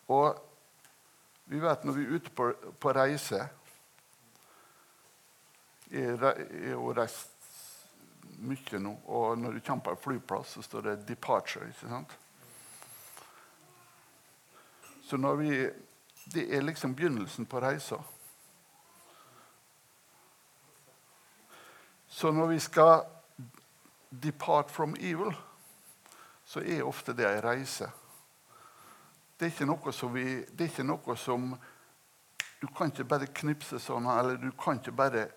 Og 0.08 0.40
vi 1.46 1.60
vet 1.62 1.84
når 1.86 1.94
vi 1.94 2.06
er 2.06 2.16
ute 2.16 2.30
på, 2.30 2.52
på 2.80 2.92
reise 2.92 3.48
Jeg 5.90 6.18
har 6.22 6.98
reist 6.98 7.32
mye 8.46 8.80
nå, 8.80 8.92
og 9.10 9.38
når 9.42 9.58
du 9.58 9.60
kommer 9.66 9.84
på 9.84 9.92
en 9.96 10.02
flyplass, 10.04 10.52
så 10.54 10.62
står 10.62 10.82
det 10.82 10.98
'departure'. 11.10 11.68
ikke 11.68 11.90
sant? 11.90 12.18
Så 15.10 15.18
vi, 15.36 15.70
det 16.26 16.56
er 16.56 16.62
liksom 16.62 16.94
begynnelsen 16.96 17.46
på 17.46 17.60
reisa. 17.60 17.98
Så 22.08 22.32
når 22.32 22.48
vi 22.48 22.60
skal 22.60 23.02
depart 24.10 24.72
from 24.72 24.94
evil, 25.00 25.34
så 26.46 26.62
er 26.62 26.86
ofte 26.86 27.18
det 27.18 27.26
ei 27.26 27.42
reise. 27.42 27.90
Det 29.40 29.50
er 29.50 30.08
vi, 30.14 30.46
det 30.46 30.62
er 30.62 30.70
ikke 30.70 30.84
noe 30.84 31.18
som 31.18 31.58
Du 32.62 32.68
kan 32.68 32.92
ikke 32.92 33.08
bare 33.08 33.34
knipse 33.34 33.80
sånn, 33.80 34.06
eller 34.06 34.36
du 34.36 34.52
kan 34.52 34.78
ikke 34.78 34.92
bare 34.92 35.28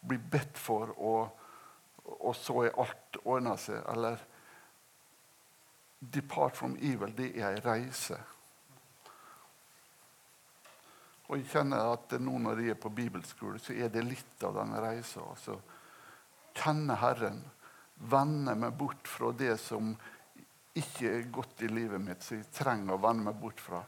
bli 0.00 0.16
bedt 0.18 0.58
for, 0.58 0.94
og, 0.98 1.28
og 2.04 2.34
så 2.34 2.62
er 2.64 2.78
alt 2.80 3.18
ordna 3.24 3.56
seg. 3.56 3.82
Eller 3.92 4.16
'depart 6.00 6.56
from 6.56 6.76
evil' 6.76 7.16
det 7.16 7.36
er 7.38 7.52
ei 7.52 7.60
reise. 7.60 8.16
Og 11.28 11.38
jeg 11.38 11.48
kjenner 11.54 11.94
at 11.94 12.16
nå 12.20 12.36
når 12.42 12.60
jeg 12.60 12.74
er 12.74 12.80
på 12.80 12.92
bibelskole, 12.92 13.58
så 13.62 13.72
er 13.72 13.92
det 13.92 14.04
litt 14.04 14.44
av 14.44 14.58
denne 14.58 14.80
reisa. 14.84 15.24
Altså, 15.24 15.56
kjenne 16.54 16.98
Herren, 17.00 17.40
vende 18.10 18.56
meg 18.58 18.74
bort 18.76 19.08
fra 19.08 19.30
det 19.32 19.56
som 19.62 19.94
ikke 20.74 21.10
er 21.10 21.30
godt 21.32 21.62
i 21.62 21.70
livet 21.70 22.02
mitt, 22.02 22.22
så 22.22 22.36
jeg 22.36 22.50
trenger 22.52 22.96
å 22.96 23.02
vende 23.02 23.28
meg 23.30 23.38
bort 23.40 23.62
fra. 23.62 23.80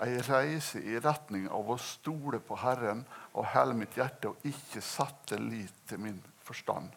Ei 0.00 0.16
reise 0.24 0.80
i 0.80 0.96
retning 0.96 1.44
av 1.52 1.68
å 1.68 1.76
stole 1.76 2.40
på 2.40 2.56
Herren 2.62 3.02
og 3.36 3.50
hele 3.52 3.76
mitt 3.76 3.98
hjerte 4.00 4.32
og 4.32 4.46
ikke 4.48 4.80
sette 4.80 5.36
lit 5.36 5.82
til 5.90 6.00
min 6.00 6.16
forstand. 6.40 6.88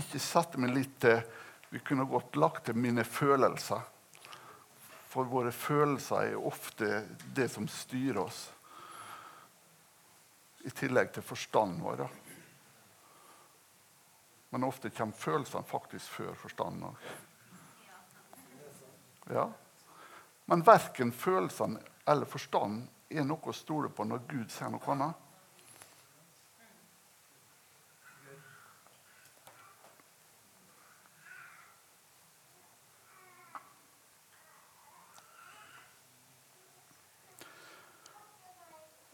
Ikke 0.00 0.20
sette 0.22 0.60
min 0.60 0.72
lit 0.74 0.98
til 1.00 1.20
Vi 1.72 1.80
kunne 1.80 2.04
godt 2.04 2.36
lagt 2.36 2.66
til 2.66 2.76
mine 2.76 3.04
følelser. 3.04 3.80
For 5.08 5.24
våre 5.24 5.52
følelser 5.52 6.32
er 6.34 6.46
ofte 6.48 7.06
det 7.32 7.46
som 7.48 7.64
styrer 7.68 8.18
oss. 8.20 8.51
I 10.62 10.70
tillegg 10.70 11.12
til 11.14 11.24
forstanden 11.26 11.82
vår. 11.82 12.04
Men 14.52 14.64
ofte 14.68 14.90
kommer 14.90 15.16
følelsene 15.16 15.64
faktisk 15.66 16.18
før 16.20 16.34
forstanden. 16.38 16.96
Ja. 19.32 19.48
Men 20.46 20.66
verken 20.66 21.12
følelsene 21.12 21.80
eller 22.06 22.28
forstanden 22.28 22.88
er 23.10 23.24
noe 23.24 23.50
å 23.50 23.56
stole 23.56 23.88
på 23.88 24.04
når 24.04 24.24
Gud 24.28 24.50
sier 24.52 24.72
noe 24.72 24.92
annet. 24.92 25.18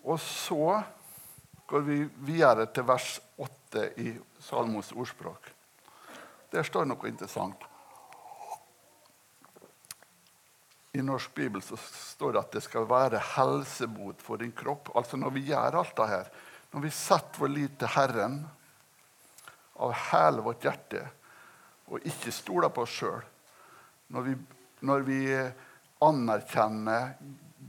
Og 0.09 0.17
så 0.25 0.81
går 1.69 1.81
vi 1.85 1.99
videre 2.25 2.65
til 2.73 2.87
vers 2.89 3.19
8 3.37 3.83
i 4.01 4.13
Salmos 4.41 4.93
ordspråk. 4.97 5.51
Der 6.49 6.65
står 6.65 6.87
noe 6.89 7.11
interessant. 7.11 7.67
I 10.97 11.05
norsk 11.05 11.35
bibel 11.37 11.61
så 11.63 11.77
står 11.77 12.33
det 12.33 12.41
at 12.41 12.55
det 12.57 12.63
skal 12.65 12.89
være 12.89 13.21
helsebot 13.35 14.25
for 14.25 14.41
din 14.41 14.55
kropp. 14.57 14.89
Altså 14.97 15.21
Når 15.21 15.35
vi 15.37 15.45
gjør 15.51 15.77
alt 15.83 15.97
det 15.97 16.09
her, 16.09 16.31
når 16.73 16.87
vi 16.87 16.95
setter 16.95 17.43
vår 17.43 17.53
lit 17.53 17.77
til 17.79 17.93
Herren 17.93 18.41
av 19.79 19.93
hele 20.09 20.45
vårt 20.45 20.65
hjerte 20.65 21.05
og 21.89 22.09
ikke 22.09 22.33
stoler 22.33 22.73
på 22.73 22.85
oss 22.85 22.97
sjøl, 22.97 23.21
når, 24.13 24.33
når, 24.89 25.05
vi 25.05 25.21
anerkjenner 26.05 27.15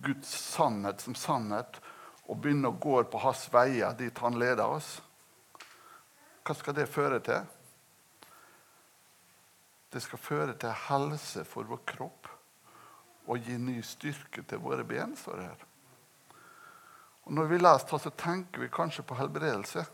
Guds 0.03 0.31
sannhet 0.55 1.03
som 1.03 1.15
sannhet 1.15 1.79
og 2.29 2.37
begynner 2.37 2.69
å 2.69 2.81
gå 2.81 3.01
på 3.09 3.21
hans 3.23 3.47
veier 3.53 3.95
dit 3.97 4.21
han 4.21 4.37
leder 4.39 4.69
oss, 4.69 4.99
hva 6.45 6.55
skal 6.57 6.75
det 6.77 6.89
føre 6.89 7.19
til? 7.25 7.45
Det 9.89 10.01
skal 10.01 10.21
føre 10.21 10.53
til 10.57 10.73
helse 10.87 11.43
for 11.49 11.65
vår 11.69 11.81
kropp 11.89 12.29
og 13.29 13.45
gi 13.45 13.57
ny 13.61 13.79
styrke 13.85 14.43
til 14.45 14.61
våre 14.61 14.85
ben, 14.85 15.15
står 15.17 15.41
det 15.41 15.47
her. 15.49 15.65
Og 17.25 17.33
Når 17.37 17.49
vi 17.49 17.59
leser 17.61 17.91
det, 17.91 18.01
så 18.01 18.11
tenker 18.17 18.61
vi 18.61 18.71
kanskje 18.73 19.05
på 19.05 19.17
helbredelse. 19.17 19.85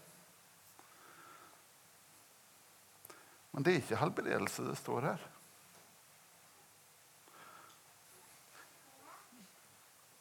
Men 3.51 3.63
det 3.63 3.73
er 3.73 3.81
ikke 3.81 3.99
helbredelse 3.99 4.67
det 4.67 4.77
står 4.79 5.09
her. 5.11 5.25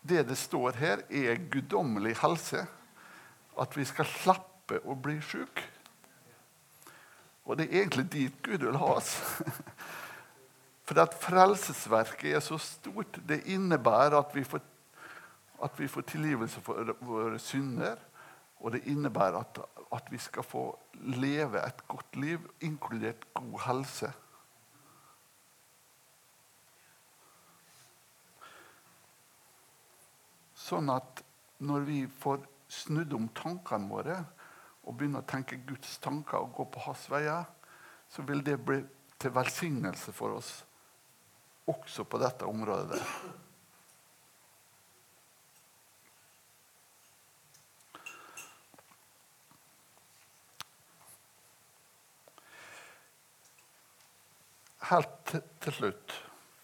Det 0.09 0.27
det 0.29 0.37
står 0.37 0.77
her, 0.77 1.05
er 1.11 1.41
guddommelig 1.51 2.17
helse. 2.21 2.67
At 3.61 3.77
vi 3.77 3.85
skal 3.89 4.09
slappe 4.11 4.81
å 4.85 4.97
bli 4.99 5.17
sjuke. 5.23 5.65
Og 7.45 7.59
det 7.59 7.69
er 7.69 7.83
egentlig 7.83 8.07
dit 8.13 8.43
Gud 8.43 8.65
vil 8.65 8.77
ha 8.81 8.95
oss. 8.97 9.15
For 10.85 11.01
at 11.01 11.17
frelsesverket 11.17 12.35
er 12.37 12.43
så 12.45 12.59
stort. 12.61 13.21
Det 13.29 13.47
innebærer 13.53 14.19
at 14.19 14.35
vi 14.37 14.45
får, 14.45 14.61
at 15.65 15.79
vi 15.81 15.89
får 15.89 16.05
tilgivelse 16.13 16.61
for 16.61 16.93
våre 17.01 17.39
synder. 17.41 17.97
Og 18.61 18.73
det 18.73 18.83
innebærer 18.93 19.39
at, 19.41 19.61
at 19.93 20.11
vi 20.13 20.21
skal 20.21 20.45
få 20.45 20.67
leve 21.17 21.63
et 21.65 21.81
godt 21.89 22.17
liv, 22.21 22.45
inkludert 22.61 23.25
god 23.35 23.61
helse. 23.67 24.13
Sånn 30.65 30.89
at 30.89 31.21
når 31.65 31.85
vi 31.85 31.99
får 32.09 32.45
snudd 32.73 33.13
om 33.17 33.29
tankene 33.37 33.91
våre 33.91 34.17
og 34.85 34.97
begynner 34.97 35.21
å 35.21 35.29
tenke 35.29 35.61
Guds 35.69 35.99
tanker 36.01 36.41
og 36.41 36.55
gå 36.57 36.65
på 36.73 36.85
hans 36.87 37.05
veier, 37.13 37.45
så 38.09 38.25
vil 38.25 38.41
det 38.45 38.57
bli 38.65 38.81
til 39.21 39.33
velsignelse 39.35 40.13
for 40.17 40.39
oss 40.39 40.57
også 41.69 42.05
på 42.09 42.21
dette 42.21 42.49
området. 42.49 43.01
Helt 54.85 55.35
til 55.65 55.73
slutt, 55.73 56.13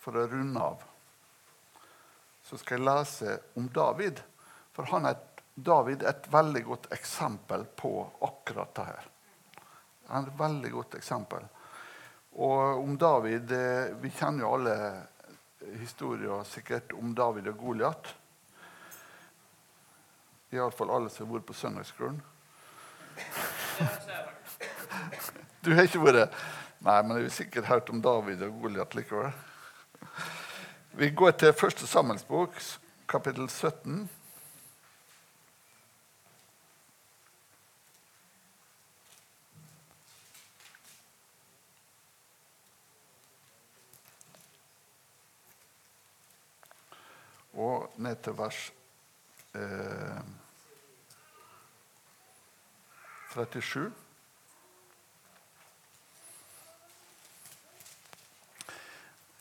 for 0.00 0.16
å 0.20 0.26
runde 0.28 0.60
av, 0.60 0.89
så 2.50 2.58
skal 2.58 2.80
jeg 2.80 2.86
lese 2.88 3.38
om 3.54 3.68
David. 3.70 4.18
For 4.74 4.88
han 4.90 5.06
er 5.06 5.20
David 5.54 6.02
er 6.02 6.14
et 6.14 6.28
veldig 6.32 6.62
godt 6.64 6.86
eksempel 6.94 7.64
på 7.76 7.92
akkurat 8.26 8.74
dette. 8.74 9.02
Han 10.08 10.24
er 10.24 10.30
et 10.30 10.38
veldig 10.40 10.70
godt 10.72 10.94
eksempel. 10.98 11.44
Og 12.42 12.80
om 12.80 12.96
David 12.98 13.52
eh, 13.52 13.90
Vi 14.00 14.10
kjenner 14.14 14.44
jo 14.44 14.52
alle 14.54 14.76
historier 15.82 16.44
sikkert 16.48 16.94
om 16.96 17.14
David 17.14 17.50
og 17.52 17.58
Goliat. 17.58 18.14
Iallfall 20.50 20.90
alle 20.94 21.10
som 21.12 21.28
har 21.28 21.38
vært 21.38 21.50
på 21.50 21.58
søndagsskolen. 21.60 22.22
Du 25.60 25.74
har 25.76 25.84
ikke 25.84 26.00
vært 26.00 26.34
Nei, 26.80 26.96
men 27.04 27.18
jeg 27.18 27.26
har 27.26 27.32
sikkert 27.34 27.66
hørt 27.68 27.90
om 27.92 28.00
David 28.00 28.40
og 28.46 28.62
Goliat 28.62 28.94
likevel. 28.96 29.34
Vi 31.00 31.10
går 31.10 31.30
til 31.30 31.52
første 31.52 31.86
sammensbok, 31.86 32.54
kapittel 33.08 33.48
17. 33.48 34.10
og 47.54 47.92
ned 47.96 48.16
til 48.16 48.36
vers 48.38 48.72
eh, 49.54 50.20
37. 53.32 53.92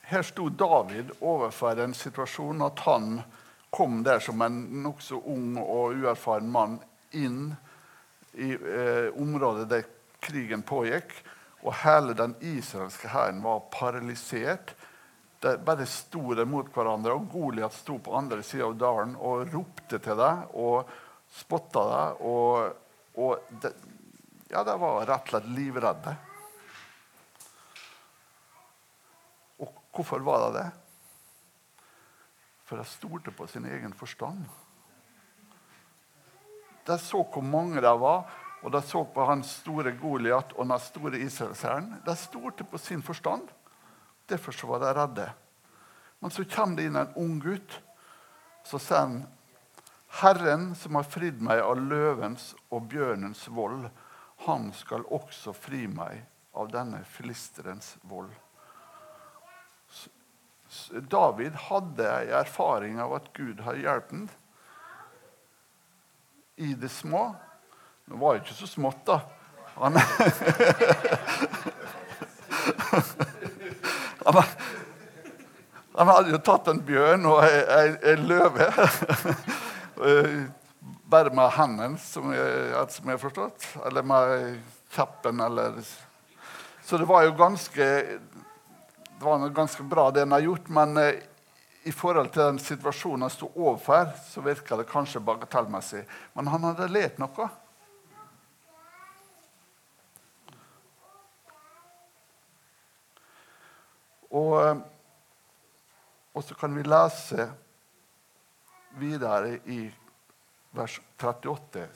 Her 0.10 0.24
sto 0.26 0.50
David 0.50 1.12
overfor 1.22 1.80
en 1.84 1.94
situasjon 1.94 2.66
at 2.66 2.82
han 2.88 3.20
kom 3.70 4.02
der 4.04 4.20
som 4.26 4.42
en 4.42 4.62
nokså 4.84 5.20
ung 5.30 5.58
og 5.62 6.00
uerfaren 6.02 6.50
mann 6.50 6.80
inn 7.14 7.52
i 8.34 8.54
eh, 8.56 9.10
området 9.14 9.68
der 9.70 9.86
krigen 10.20 10.66
pågikk. 10.66 11.14
Og 11.62 11.76
hele 11.84 12.16
den 12.18 12.34
israelske 12.42 13.12
hæren 13.12 13.44
var 13.44 13.68
paralysert 13.74 14.74
de 15.40 15.58
bare 15.64 15.86
sto 15.88 16.34
der 16.36 16.48
mot 16.50 16.68
hverandre, 16.76 17.14
og 17.16 17.30
Goliat 17.32 17.76
sto 17.76 17.96
på 18.04 18.16
andre 18.18 18.44
sida 18.44 18.66
av 18.68 18.74
dalen 18.80 19.14
og 19.16 19.48
ropte 19.54 20.00
til 20.04 20.18
deg 20.20 20.56
og 20.60 20.90
spotta 21.32 21.84
deg. 21.88 22.24
Og, 22.28 22.74
og 23.24 23.54
de, 23.64 23.72
ja, 24.52 24.66
de 24.68 24.76
var 24.82 25.06
rett 25.08 25.30
og 25.30 25.32
slett 25.32 25.48
livredde. 25.56 26.16
Og 29.64 29.80
hvorfor 30.00 30.24
var 30.24 30.46
det 30.48 30.60
det? 30.60 30.68
For 32.64 32.80
de 32.80 32.86
stolte 32.88 33.32
på 33.36 33.48
sin 33.48 33.66
egen 33.68 33.94
forstand. 33.94 34.46
De 36.88 36.98
så 37.00 37.24
hvor 37.24 37.44
mange 37.44 37.82
de 37.82 37.92
var, 38.00 38.30
og 38.64 38.72
de 38.72 38.82
så 38.82 39.04
på 39.04 39.26
hans 39.28 39.52
store 39.62 39.92
Goliat 40.00 40.54
og 40.56 40.68
den 40.68 40.80
store 40.80 41.20
israelshæren. 41.20 41.98
De 42.06 42.16
stolte 42.16 42.64
på 42.64 42.78
sin 42.78 43.04
forstand. 43.04 43.48
Derfor 44.30 44.52
så 44.52 44.68
var 44.68 44.80
de 44.84 44.94
redde. 44.94 45.30
Men 46.20 46.32
så 46.32 46.44
kommer 46.44 46.78
det 46.78 46.88
inn 46.90 47.00
en 47.00 47.14
ung 47.16 47.38
gutt. 47.44 47.80
Så 48.64 48.80
sier 48.80 49.06
han 49.06 49.22
Herren 50.20 50.74
som 50.76 50.98
har 50.98 51.08
fridd 51.08 51.42
meg 51.46 51.62
av 51.62 51.80
løvens 51.80 52.54
og 52.74 52.88
bjørnens 52.92 53.46
vold, 53.54 53.90
han 54.48 54.70
skal 54.74 55.06
også 55.06 55.54
fri 55.54 55.86
meg 55.92 56.24
av 56.56 56.72
denne 56.72 57.04
filisterens 57.06 57.98
vold. 58.08 58.32
David 61.10 61.56
hadde 61.70 62.06
ei 62.06 62.30
erfaring 62.44 63.00
av 63.02 63.14
at 63.18 63.34
Gud 63.34 63.60
har 63.66 63.76
hjulpet 63.80 64.12
ham 64.12 64.30
i 66.60 66.74
det 66.74 66.90
små. 66.90 67.36
Det 68.06 68.18
var 68.20 68.36
jo 68.36 68.42
ikke 68.44 68.54
så 68.58 68.68
smått, 68.68 69.06
da. 69.08 69.20
Han, 69.80 69.96
han, 74.26 74.36
han, 75.96 76.08
hadde 76.12 76.34
jo 76.34 76.40
tatt 76.44 76.68
en 76.68 76.82
bjørn 76.84 77.26
og 77.32 77.40
ei 77.48 78.16
løve. 78.20 78.68
Bare 81.10 81.32
med 81.34 81.56
hendene, 81.56 81.98
som 82.04 82.34
jeg, 82.36 82.86
som 82.92 83.08
jeg 83.08 83.16
har 83.16 83.24
forstått. 83.24 83.68
Eller 83.88 84.04
med 84.04 84.60
kjappen, 84.92 85.40
eller 85.42 85.80
Så 86.84 86.98
det 86.98 87.08
var 87.08 87.24
jo 87.24 87.32
ganske 87.40 87.86
det 89.20 89.26
var 89.26 89.40
noe 89.40 89.52
ganske 89.52 89.84
bra, 89.84 90.12
det 90.12 90.22
han 90.24 90.32
har 90.32 90.40
gjort, 90.40 90.70
men 90.72 90.98
eh, 90.98 91.16
i 91.84 91.92
forhold 91.92 92.30
til 92.32 92.46
den 92.46 92.60
situasjonen 92.64 93.26
han 93.26 93.34
sto 93.34 93.50
overfor, 93.52 94.14
så 94.24 94.44
virka 94.46 94.78
det 94.80 94.86
kanskje 94.88 95.20
bagatellmessig. 95.20 96.06
Men 96.40 96.48
han 96.48 96.68
hadde 96.70 96.88
lært 96.88 97.20
noe. 97.20 97.48
Og, 104.30 104.56
eh, 104.62 104.80
og 106.32 106.48
så 106.48 106.56
kan 106.56 106.80
vi 106.80 106.88
lese 106.88 107.50
videre 109.04 109.58
i 109.68 109.82
vers 110.80 110.96
38. 111.20 111.90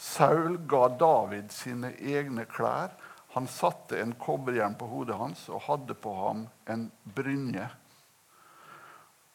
Saul 0.00 0.56
ga 0.64 0.86
David 0.96 1.52
sine 1.52 1.92
egne 2.00 2.48
klær 2.48 2.96
han 3.32 3.46
satte 3.46 4.00
en 4.00 4.14
kobberhjelm 4.18 4.74
på 4.74 4.88
hodet 4.90 5.16
hans 5.16 5.44
og 5.48 5.62
hadde 5.68 5.94
på 5.94 6.14
ham 6.18 6.46
en 6.66 6.88
brynje. 7.14 7.68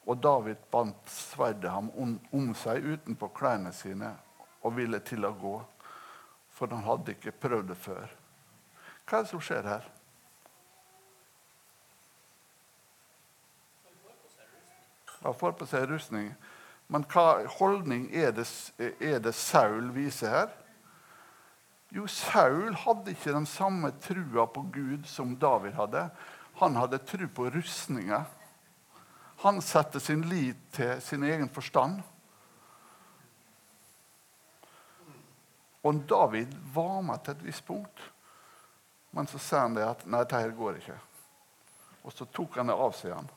Og 0.06 0.20
David 0.20 0.66
bandt 0.70 1.08
sverdet 1.10 1.70
ham 1.72 1.88
om 1.96 2.52
seg 2.54 2.84
utenpå 2.84 3.30
klærne 3.34 3.72
sine 3.74 4.12
og 4.60 4.76
ville 4.76 5.00
til 5.00 5.24
å 5.24 5.32
gå, 5.40 5.54
for 6.52 6.72
han 6.74 6.84
hadde 6.84 7.16
ikke 7.16 7.34
prøvd 7.40 7.72
det 7.72 7.78
før. 7.80 8.12
Hva 9.06 9.18
er 9.18 9.24
det 9.24 9.32
som 9.32 9.42
skjer 9.48 9.70
her? 9.70 9.88
Han 15.24 15.34
får 15.34 15.56
på 15.58 15.66
seg 15.70 15.88
rustning. 15.90 16.30
Men 16.92 17.02
hva 17.10 17.46
holdning 17.56 18.06
er 18.14 18.30
det, 18.36 18.46
er 18.78 19.18
det 19.24 19.34
Saul 19.34 19.88
viser 19.94 20.30
her? 20.30 20.54
Jo, 21.96 22.04
Saul 22.12 22.74
hadde 22.76 23.14
ikke 23.14 23.32
den 23.32 23.46
samme 23.48 23.88
trua 24.04 24.44
på 24.52 24.66
Gud 24.74 25.06
som 25.08 25.32
David 25.40 25.78
hadde. 25.78 26.02
Han 26.60 26.76
hadde 26.76 27.00
tru 27.08 27.24
på 27.32 27.48
rustninger. 27.54 28.26
Han 29.40 29.62
satte 29.64 30.00
sin 30.00 30.26
lit 30.28 30.60
til 30.76 31.00
sin 31.00 31.24
egen 31.24 31.48
forstand. 31.48 32.02
Og 35.86 36.02
David 36.10 36.52
var 36.74 37.00
med 37.06 37.24
til 37.24 37.36
et 37.36 37.48
visst 37.48 37.64
punkt. 37.64 38.04
Men 39.16 39.28
så 39.30 39.40
sa 39.40 39.64
han 39.64 39.76
det 39.76 39.86
at 39.86 40.04
nei, 40.04 40.20
dette 40.26 40.52
går 40.58 40.80
ikke. 40.82 41.00
Og 42.04 42.12
så 42.12 42.28
tok 42.28 42.60
han 42.60 42.68
det 42.68 42.76
av 42.76 42.92
seg 42.92 43.14
igjen. 43.14 43.34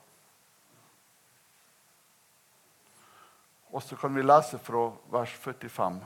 Og 3.70 3.84
så 3.86 3.96
kan 3.96 4.12
vi 4.12 4.26
lese 4.26 4.58
fra 4.60 4.90
vers 5.14 5.32
45. 5.46 6.02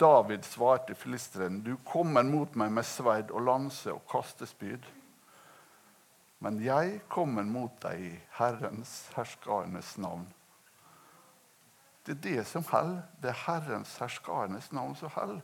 David 0.00 0.44
svarte 0.44 0.94
filisteren, 0.94 1.62
'Du 1.62 1.76
kommer 1.76 2.22
mot 2.22 2.54
meg 2.56 2.72
med 2.72 2.84
sverd 2.84 3.30
og 3.30 3.42
lanse 3.42 3.92
og 3.92 4.06
kastespyd.' 4.08 4.86
'Men 6.40 6.60
jeg 6.64 7.00
kommer 7.08 7.42
mot 7.42 7.82
deg 7.82 8.00
i 8.00 8.20
Herrens 8.38 9.10
herskarenes 9.16 9.98
navn.' 9.98 10.32
Det 12.06 12.16
er 12.16 12.22
det 12.22 12.46
som 12.46 12.64
holder. 12.64 13.02
Det 13.22 13.30
er 13.30 13.44
Herrens 13.46 13.98
herskarenes 13.98 14.72
navn 14.72 14.96
som 14.96 15.10
holder. 15.14 15.40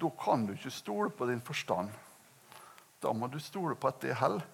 Da 0.00 0.10
kan 0.24 0.46
du 0.46 0.52
ikke 0.52 0.70
stole 0.70 1.10
på 1.10 1.26
din 1.26 1.40
forstand. 1.40 1.90
Da 3.02 3.12
må 3.12 3.26
du 3.26 3.38
stole 3.38 3.74
på 3.74 3.88
at 3.88 4.02
det 4.02 4.14
holder. 4.14 4.46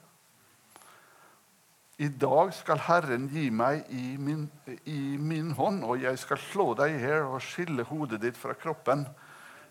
I 1.97 2.09
dag 2.13 2.51
skal 2.53 2.81
Herren 2.85 3.23
gi 3.33 3.47
meg 3.49 3.87
i 3.89 4.19
min, 4.21 4.43
i 4.85 5.17
min 5.17 5.55
hånd, 5.57 5.81
og 5.81 6.03
jeg 6.03 6.19
skal 6.21 6.41
slå 6.51 6.67
deg 6.77 6.93
i 6.93 6.99
hjel 7.01 7.31
og 7.31 7.41
skille 7.41 7.87
hodet 7.89 8.19
ditt 8.21 8.37
fra 8.37 8.53
kroppen. 8.53 9.07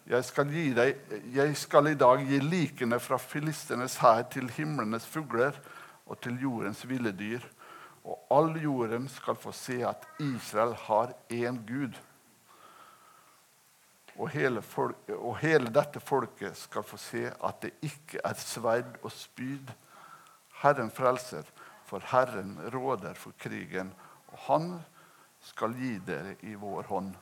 Jeg 0.10 0.26
skal, 0.26 0.50
deg, 0.50 1.04
jeg 1.36 1.58
skal, 1.58 1.92
i 1.92 1.98
dag 1.98 2.24
gi 2.26 2.40
likene 2.42 2.98
fra 3.02 3.20
filisternes 3.22 4.00
hær 4.02 4.24
til 4.34 4.50
himlenes 4.56 5.06
fugler 5.06 5.54
og 6.10 6.18
til 6.26 6.40
jordens 6.42 6.82
ville 6.90 7.14
dyr. 7.14 7.46
Og 8.06 8.26
all 8.34 8.58
jorden 8.62 9.06
skal 9.10 9.38
få 9.38 9.54
se 9.54 9.84
at 9.86 10.08
Israel 10.22 10.74
har 10.88 11.14
én 11.30 11.60
Gud. 11.68 11.94
Og 14.18 14.32
hele, 14.34 14.64
folk, 14.66 15.14
og 15.14 15.38
hele 15.44 15.70
dette 15.70 16.02
folket 16.02 16.58
skal 16.58 16.86
få 16.90 16.98
se 16.98 17.28
at 17.30 17.62
det 17.62 17.76
ikke 17.86 18.24
er 18.26 18.42
sverd 18.42 18.98
og 19.04 19.14
spyd. 19.14 19.70
Herren 20.64 20.90
frelser 20.90 21.46
for 21.86 22.04
Herren 22.12 22.58
råder 22.74 23.14
for 23.14 23.32
krigen, 23.38 23.94
og 24.28 24.38
han 24.48 24.80
skal 25.42 25.76
gi 25.78 25.98
dere 26.06 26.36
i 26.42 26.56
vår 26.58 26.84
hånd. 26.90 27.14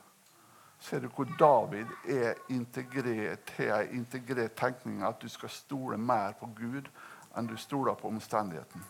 Ser 0.80 1.00
du 1.00 1.08
hvor 1.08 1.28
David 1.38 1.86
er 2.08 2.34
integrert, 2.52 3.50
har 3.56 3.82
en 3.84 3.96
integrert 4.02 4.56
tenkning 4.56 5.02
at 5.02 5.22
du 5.22 5.28
skal 5.28 5.48
stole 5.48 5.96
mer 5.96 6.34
på 6.40 6.48
Gud 6.56 6.90
enn 7.36 7.48
du 7.48 7.56
stoler 7.56 7.96
på 7.98 8.08
omstendigheten? 8.08 8.84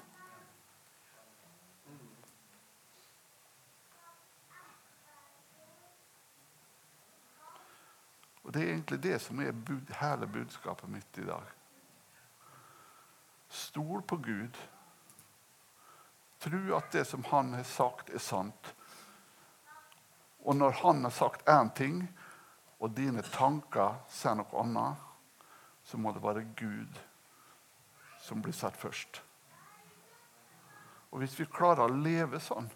Og 8.45 8.55
Det 8.55 8.63
er 8.63 8.73
egentlig 8.73 9.03
det 9.03 9.21
som 9.23 9.41
er 9.41 9.55
hele 10.01 10.27
budskapet 10.27 10.91
mitt 10.91 11.19
i 11.19 11.27
dag. 11.27 11.47
Stol 13.49 14.03
på 14.03 14.17
Gud. 14.17 14.59
Tro 16.45 16.77
at 16.77 16.93
det 16.93 17.07
som 17.09 17.25
han 17.31 17.55
har 17.57 17.65
sagt, 17.65 18.11
er 18.13 18.21
sant. 18.21 18.75
Og 20.45 20.57
når 20.57 20.77
han 20.83 21.05
har 21.07 21.15
sagt 21.15 21.49
én 21.49 21.71
ting, 21.73 22.03
og 22.85 22.93
dine 22.93 23.23
tanker 23.33 23.97
sier 24.13 24.37
noe 24.37 24.61
annet, 24.61 25.01
så 25.85 25.97
må 25.97 26.13
det 26.13 26.21
være 26.25 26.45
Gud 26.57 26.99
som 28.21 28.43
blir 28.45 28.57
satt 28.57 28.77
først. 28.77 29.23
Og 31.13 31.23
Hvis 31.23 31.39
vi 31.39 31.47
klarer 31.47 31.87
å 31.87 31.97
leve 31.97 32.41
sånn, 32.43 32.69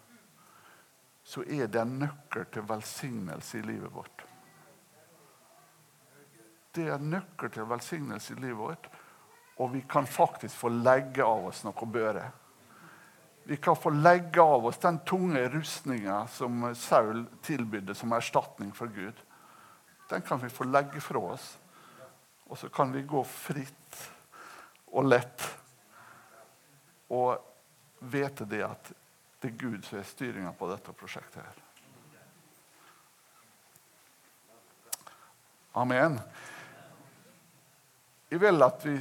så 1.23 1.43
er 1.43 1.67
det 1.67 1.81
en 1.81 1.97
nøkkel 1.99 2.45
til 2.49 2.65
velsignelse 2.65 3.59
i 3.59 3.65
livet 3.67 3.93
vårt. 3.93 4.23
Det 6.73 6.87
er 6.87 6.95
en 6.95 7.09
nøkkel 7.11 7.51
til 7.53 7.67
velsignelse 7.69 8.33
i 8.33 8.41
livet 8.41 8.57
vårt, 8.57 8.89
og 9.59 9.73
vi 9.73 9.81
kan 9.89 10.07
faktisk 10.07 10.55
få 10.55 10.71
legge 10.71 11.25
av 11.25 11.49
oss 11.51 11.65
noe 11.67 11.89
børe. 11.91 12.23
Vi 13.43 13.57
kan 13.57 13.75
få 13.75 13.89
legge 13.89 14.41
av 14.41 14.65
oss 14.65 14.77
den 14.77 14.99
tunge 14.99 15.49
rustninga 15.49 16.27
som 16.27 16.75
Saul 16.75 17.25
tilbydde 17.41 17.95
som 17.95 18.13
erstatning 18.13 18.71
for 18.71 18.87
Gud. 18.87 19.15
Den 20.09 20.21
kan 20.21 20.39
vi 20.39 20.49
få 20.49 20.63
legge 20.63 21.01
fra 21.01 21.19
oss. 21.19 21.57
Og 22.49 22.57
så 22.57 22.69
kan 22.69 22.91
vi 22.91 23.01
gå 23.01 23.23
fritt 23.23 24.11
og 24.89 25.05
lett 25.05 25.45
og 27.09 27.37
vite 27.99 28.45
det 28.45 28.63
at 28.65 28.91
det 29.39 29.51
er 29.51 29.57
Gud 29.57 29.85
som 29.85 29.99
er 29.99 30.07
styringa 30.07 30.53
på 30.53 30.69
dette 30.69 30.93
prosjektet. 30.93 31.43
her. 31.43 31.65
Amen. 35.73 36.19
Jeg 38.31 38.41
vil 38.41 38.63
at 38.63 38.85
vi 38.85 38.97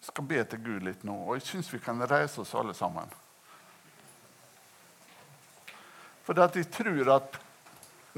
skal 0.00 0.26
be 0.26 0.42
til 0.44 0.60
Gud 0.64 0.84
litt 0.86 1.04
nå, 1.06 1.14
og 1.14 1.38
jeg 1.38 1.46
syns 1.46 1.72
vi 1.72 1.80
kan 1.82 2.02
reise 2.10 2.42
oss 2.42 2.54
alle 2.54 2.74
sammen. 2.74 3.08
For 6.28 6.36
jeg 6.36 6.66
tror 6.68 7.08
at 7.14 7.36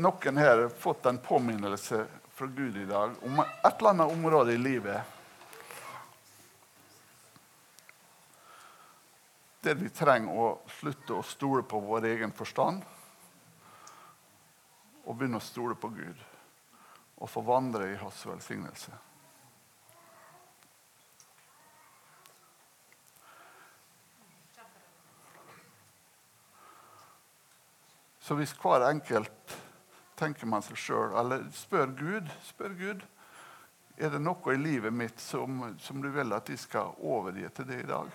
noen 0.03 0.39
her 0.43 0.65
har 0.65 0.73
fått 0.75 1.05
en 1.07 1.21
påminnelse 1.23 2.01
fra 2.35 2.47
Gud 2.51 2.75
i 2.81 2.89
dag 2.89 3.13
om 3.23 3.39
et 3.39 3.69
eller 3.69 3.91
annet 3.93 4.11
område 4.11 4.57
i 4.57 4.59
livet 4.59 5.17
der 9.63 9.79
vi 9.79 9.93
trenger 9.95 10.43
å 10.43 10.49
slutte 10.81 11.21
å 11.21 11.23
stole 11.23 11.63
på 11.63 11.79
vår 11.85 12.09
egen 12.11 12.35
forstand 12.35 12.83
og 15.05 15.15
begynne 15.15 15.39
å 15.39 15.47
stole 15.47 15.79
på 15.79 15.93
Gud 15.95 16.27
og 17.21 17.31
forvandle 17.31 17.93
i 17.93 18.01
hans 18.01 18.27
velsignelse. 18.27 18.91
Så 28.31 28.37
hvis 28.39 28.53
hver 28.63 28.85
enkelt 28.87 29.57
tenker 30.15 30.47
man 30.47 30.63
seg 30.63 30.79
sjøl, 30.79 31.17
eller 31.19 31.49
spør 31.51 31.91
Gud, 31.99 32.29
spør 32.47 32.77
Gud 32.79 33.01
er 33.99 34.13
det 34.15 34.21
noe 34.23 34.55
i 34.55 34.61
livet 34.61 34.95
mitt 34.95 35.19
som, 35.19 35.65
som 35.83 35.99
du 35.99 36.07
vil 36.15 36.31
at 36.37 36.47
jeg 36.47 36.61
skal 36.63 36.95
overgi 37.03 37.49
til 37.57 37.67
deg 37.67 37.83
i 37.83 37.89
dag? 37.91 38.13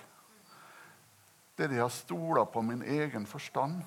der 1.59 1.76
jeg 1.76 1.84
har 1.84 1.91
stola 1.91 2.45
på 2.47 2.63
min 2.63 2.82
egen 2.84 3.28
forstand 3.28 3.82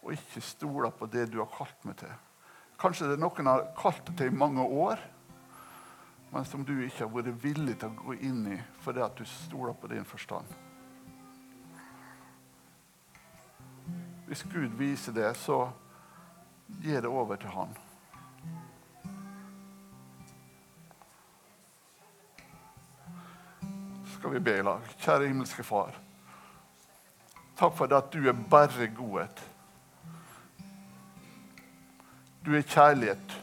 og 0.00 0.12
ikke 0.16 0.40
stola 0.44 0.90
på 0.92 1.08
det 1.12 1.26
du 1.32 1.38
har 1.40 1.52
kalt 1.52 1.84
meg 1.88 1.98
til. 2.00 2.12
Kanskje 2.80 3.10
det 3.10 3.18
er 3.18 3.22
noen 3.26 3.48
har 3.52 3.66
kalt 3.76 4.04
det 4.08 4.16
til 4.16 4.32
i 4.32 4.40
mange 4.40 4.64
år, 4.64 5.00
men 6.32 6.48
som 6.48 6.64
du 6.64 6.74
ikke 6.78 7.04
har 7.04 7.12
vært 7.12 7.44
villig 7.44 7.76
til 7.80 7.92
å 7.92 8.08
gå 8.08 8.16
inn 8.28 8.44
i 8.56 8.58
fordi 8.84 9.04
at 9.04 9.20
du 9.20 9.28
stoler 9.28 9.76
på 9.76 9.92
din 9.92 10.08
forstand. 10.08 10.48
Hvis 14.28 14.42
Gud 14.52 14.74
viser 14.76 15.12
det, 15.16 15.36
så 15.40 15.70
gi 16.82 16.92
det 16.92 17.08
over 17.08 17.36
til 17.40 17.48
Han. 17.48 17.70
Skal 24.18 24.34
vi 24.34 24.42
be 24.44 24.58
i 24.58 24.66
lag? 24.66 24.84
Kjære 25.00 25.30
himmelske 25.30 25.64
Far. 25.64 25.96
Takk 27.56 27.72
for 27.78 27.96
at 27.96 28.12
du 28.12 28.28
er 28.28 28.36
bare 28.50 28.90
godhet. 28.92 29.40
Du 32.44 32.52
er 32.52 32.68
kjærlighet. 32.68 33.40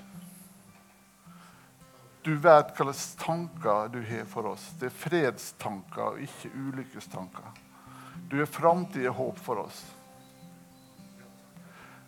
Du 2.26 2.36
vet 2.38 2.72
hva 2.78 2.92
slags 2.92 3.08
tanker 3.26 3.90
du 3.90 4.04
har 4.06 4.30
for 4.30 4.54
oss. 4.54 4.70
Det 4.78 4.92
er 4.92 4.98
fredstanker 5.02 6.12
og 6.12 6.22
ikke 6.22 6.54
ulykkestanker. 6.54 7.54
Du 8.30 8.38
er 8.42 8.50
framtidig 8.50 9.10
håp 9.10 9.42
for 9.42 9.66
oss. 9.66 9.82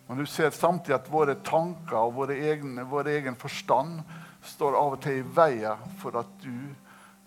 Men 0.08 0.18
du 0.18 0.26
ser 0.26 0.50
samtidig 0.50 0.96
at 0.96 1.10
våre 1.12 1.34
tanker 1.44 1.98
og 2.00 2.14
vår 2.16 2.32
egen, 2.32 2.78
vår 2.88 3.10
egen 3.12 3.36
forstand 3.36 4.00
står 4.44 4.76
av 4.78 4.96
og 4.96 5.02
til 5.04 5.20
i 5.20 5.26
veien 5.36 5.82
for 6.00 6.16
at 6.16 6.30
du 6.40 6.54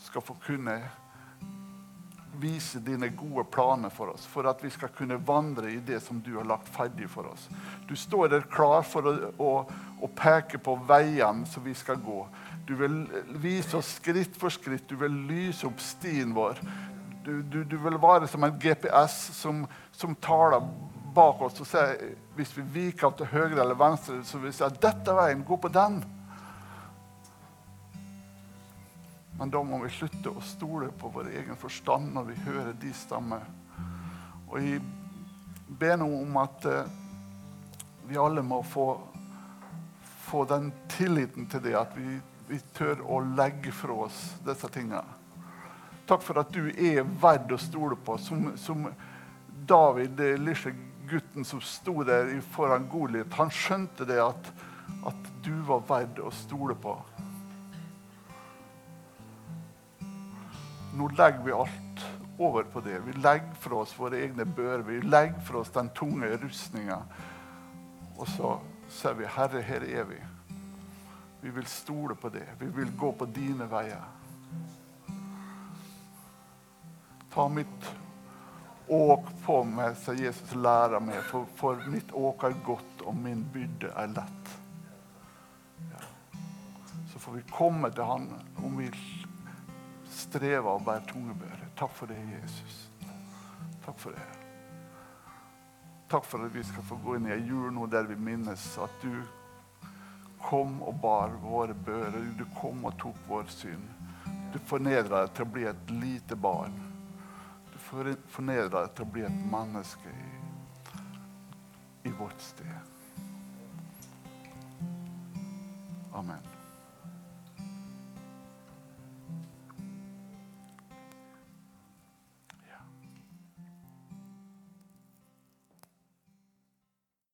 skal 0.01 0.23
få 0.25 0.33
kunne 0.41 0.79
vise 2.41 2.79
dine 2.81 3.11
gode 3.13 3.43
planer 3.53 3.91
for 3.93 4.15
oss, 4.15 4.25
for 4.25 4.47
at 4.49 4.63
vi 4.63 4.71
skal 4.73 4.89
kunne 4.97 5.19
vandre 5.27 5.69
i 5.69 5.81
det 5.85 5.99
som 6.01 6.21
du 6.25 6.33
har 6.39 6.47
lagt 6.47 6.69
ferdig 6.73 7.09
for 7.11 7.27
oss. 7.29 7.47
Du 7.85 7.93
står 7.95 8.31
der 8.31 8.47
klar 8.49 8.81
for 8.87 9.05
å, 9.05 9.13
å, 9.37 9.51
å 10.01 10.09
peke 10.17 10.57
på 10.57 10.73
veiene 10.89 11.45
som 11.49 11.61
vi 11.65 11.75
skal 11.77 12.01
gå. 12.01 12.23
Du 12.65 12.73
vil 12.79 13.03
vise 13.43 13.77
oss 13.77 13.97
skritt 13.99 14.37
for 14.39 14.53
skritt. 14.53 14.87
Du 14.89 14.97
vil 15.01 15.21
lyse 15.29 15.67
opp 15.67 15.81
stien 15.83 16.33
vår. 16.33 16.61
Du, 17.21 17.43
du, 17.43 17.61
du 17.67 17.77
vil 17.77 17.99
være 18.01 18.29
som 18.31 18.47
en 18.47 18.57
GPS 18.57 19.17
som, 19.37 19.65
som 19.93 20.17
taler 20.17 20.65
bak 21.13 21.41
oss 21.45 21.59
og 21.61 21.67
sier 21.67 22.15
hvis 22.37 22.53
vi 22.57 22.63
viker 22.75 23.13
til 23.17 23.29
høyre 23.31 23.61
eller 23.61 23.77
venstre, 23.77 24.21
så 24.23 24.39
vil 24.39 24.49
vi 24.49 24.55
si 24.57 24.65
at 24.65 24.79
dette 24.81 25.15
veien, 25.15 25.43
gå 25.47 25.57
på 25.59 25.71
den. 25.71 26.01
Men 29.39 29.49
da 29.49 29.61
må 29.65 29.79
vi 29.81 29.89
slutte 29.89 30.29
å 30.29 30.43
stole 30.45 30.91
på 30.93 31.09
vår 31.13 31.31
egen 31.33 31.57
forstand 31.57 32.11
når 32.13 32.27
vi 32.29 32.41
hører 32.45 32.75
de 32.77 32.91
stemmer. 32.93 33.47
Og 34.51 34.59
jeg 34.61 34.81
ber 35.79 35.95
nå 35.97 36.09
om 36.19 36.35
at 36.41 36.67
eh, 36.69 36.91
vi 38.05 38.19
alle 38.21 38.43
må 38.45 38.59
få, 38.63 38.85
få, 40.27 40.43
den 40.45 40.69
tilliten 40.91 41.47
til 41.49 41.63
det, 41.63 41.73
at 41.79 41.95
vi, 41.95 42.19
vi 42.51 42.59
tør 42.77 43.01
å 43.01 43.21
legge 43.33 43.73
fra 43.73 44.03
oss 44.05 44.19
disse 44.45 44.69
tingene. 44.73 45.01
Takk 46.05 46.21
for 46.25 46.41
at 46.41 46.51
du 46.51 46.67
er 46.69 47.01
verdt 47.01 47.55
å 47.55 47.59
stole 47.61 47.95
på. 47.95 48.17
Som, 48.21 48.51
som 48.59 48.89
David, 49.65 50.17
det 50.19 50.35
lille 50.37 50.75
gutten 51.11 51.45
som 51.45 51.61
sto 51.61 52.03
der 52.07 52.31
foran 52.55 52.87
Goliat, 52.89 53.33
han 53.35 53.51
skjønte 53.51 54.07
det 54.07 54.19
at, 54.23 54.51
at 55.07 55.31
du 55.43 55.53
var 55.67 55.83
verdt 55.89 56.21
å 56.23 56.31
stole 56.33 56.75
på. 56.79 56.95
Nå 60.95 61.07
legger 61.15 61.43
vi 61.45 61.55
alt 61.55 62.05
over 62.41 62.63
på 62.63 62.81
det. 62.83 62.99
Vi 63.05 63.13
legger 63.19 63.53
fra 63.59 63.83
oss 63.83 63.93
våre 63.99 64.19
egne 64.23 64.45
bør. 64.45 64.83
Vi 64.87 64.99
legger 65.01 65.39
fra 65.47 65.61
oss 65.61 65.71
den 65.71 65.89
tunge 65.95 66.31
rustninga. 66.41 66.97
Og 68.17 68.27
så 68.27 68.57
sier 68.89 69.13
vi, 69.13 69.25
'Herre, 69.25 69.61
her 69.61 69.83
er 69.83 70.03
vi'. 70.03 70.25
Vi 71.41 71.49
vil 71.49 71.65
stole 71.65 72.15
på 72.15 72.29
det. 72.29 72.47
Vi 72.59 72.65
vil 72.65 72.91
gå 72.97 73.11
på 73.11 73.25
dine 73.25 73.71
veier. 73.71 74.03
Ta 77.33 77.47
mitt 77.47 78.00
åk 78.87 79.29
på 79.45 79.63
meg, 79.63 79.95
sa 79.97 80.13
Jesus, 80.13 80.55
lære 80.55 80.99
meg, 81.03 81.21
for, 81.29 81.47
for 81.55 81.81
mitt 81.91 82.11
åk 82.17 82.43
er 82.47 82.57
godt, 82.65 83.05
og 83.05 83.15
min 83.17 83.43
byrde 83.53 83.91
er 83.95 84.13
lett. 84.15 84.53
Ja. 85.91 86.03
Så 87.13 87.19
får 87.19 87.39
vi 87.39 87.47
komme 87.51 87.91
til 87.91 88.07
Han 88.07 88.29
om 88.63 88.77
vi 88.79 88.89
strever 90.11 90.75
og 90.75 90.85
bærer 90.85 91.07
tunge 91.09 91.35
bører. 91.39 91.67
Takk 91.79 91.93
for 91.95 92.11
det, 92.11 92.19
Jesus. 92.35 92.87
Takk 93.85 93.99
for 93.99 94.15
det. 94.15 94.27
Takk 96.11 96.25
for 96.27 96.45
at 96.45 96.55
vi 96.55 96.63
skal 96.67 96.83
få 96.83 96.97
gå 97.03 97.15
inn 97.15 97.29
i 97.29 97.35
ei 97.37 97.45
jul 97.47 97.71
nå 97.71 97.85
der 97.87 98.09
vi 98.09 98.17
minnes 98.19 98.65
at 98.83 99.03
du 99.03 99.13
kom 100.43 100.81
og 100.83 100.97
bar 100.99 101.31
våre 101.39 101.73
bører. 101.73 102.25
Du 102.37 102.43
kom 102.59 102.83
og 102.85 102.97
tok 102.99 103.17
vår 103.29 103.47
synd. 103.53 103.85
Du 104.51 104.59
fornedra 104.67 105.23
deg 105.23 105.35
til 105.37 105.47
å 105.47 105.53
bli 105.55 105.67
et 105.69 105.93
lite 105.95 106.35
barn. 106.35 106.75
Fornedra 107.91 108.85
til 108.95 109.03
å 109.03 109.11
bli 109.11 109.25
et 109.27 109.43
menneske 109.51 110.13
i, 110.15 110.29
i 112.07 112.13
vårt 112.15 112.39
sted. 112.39 112.71
Amen. 116.15 116.50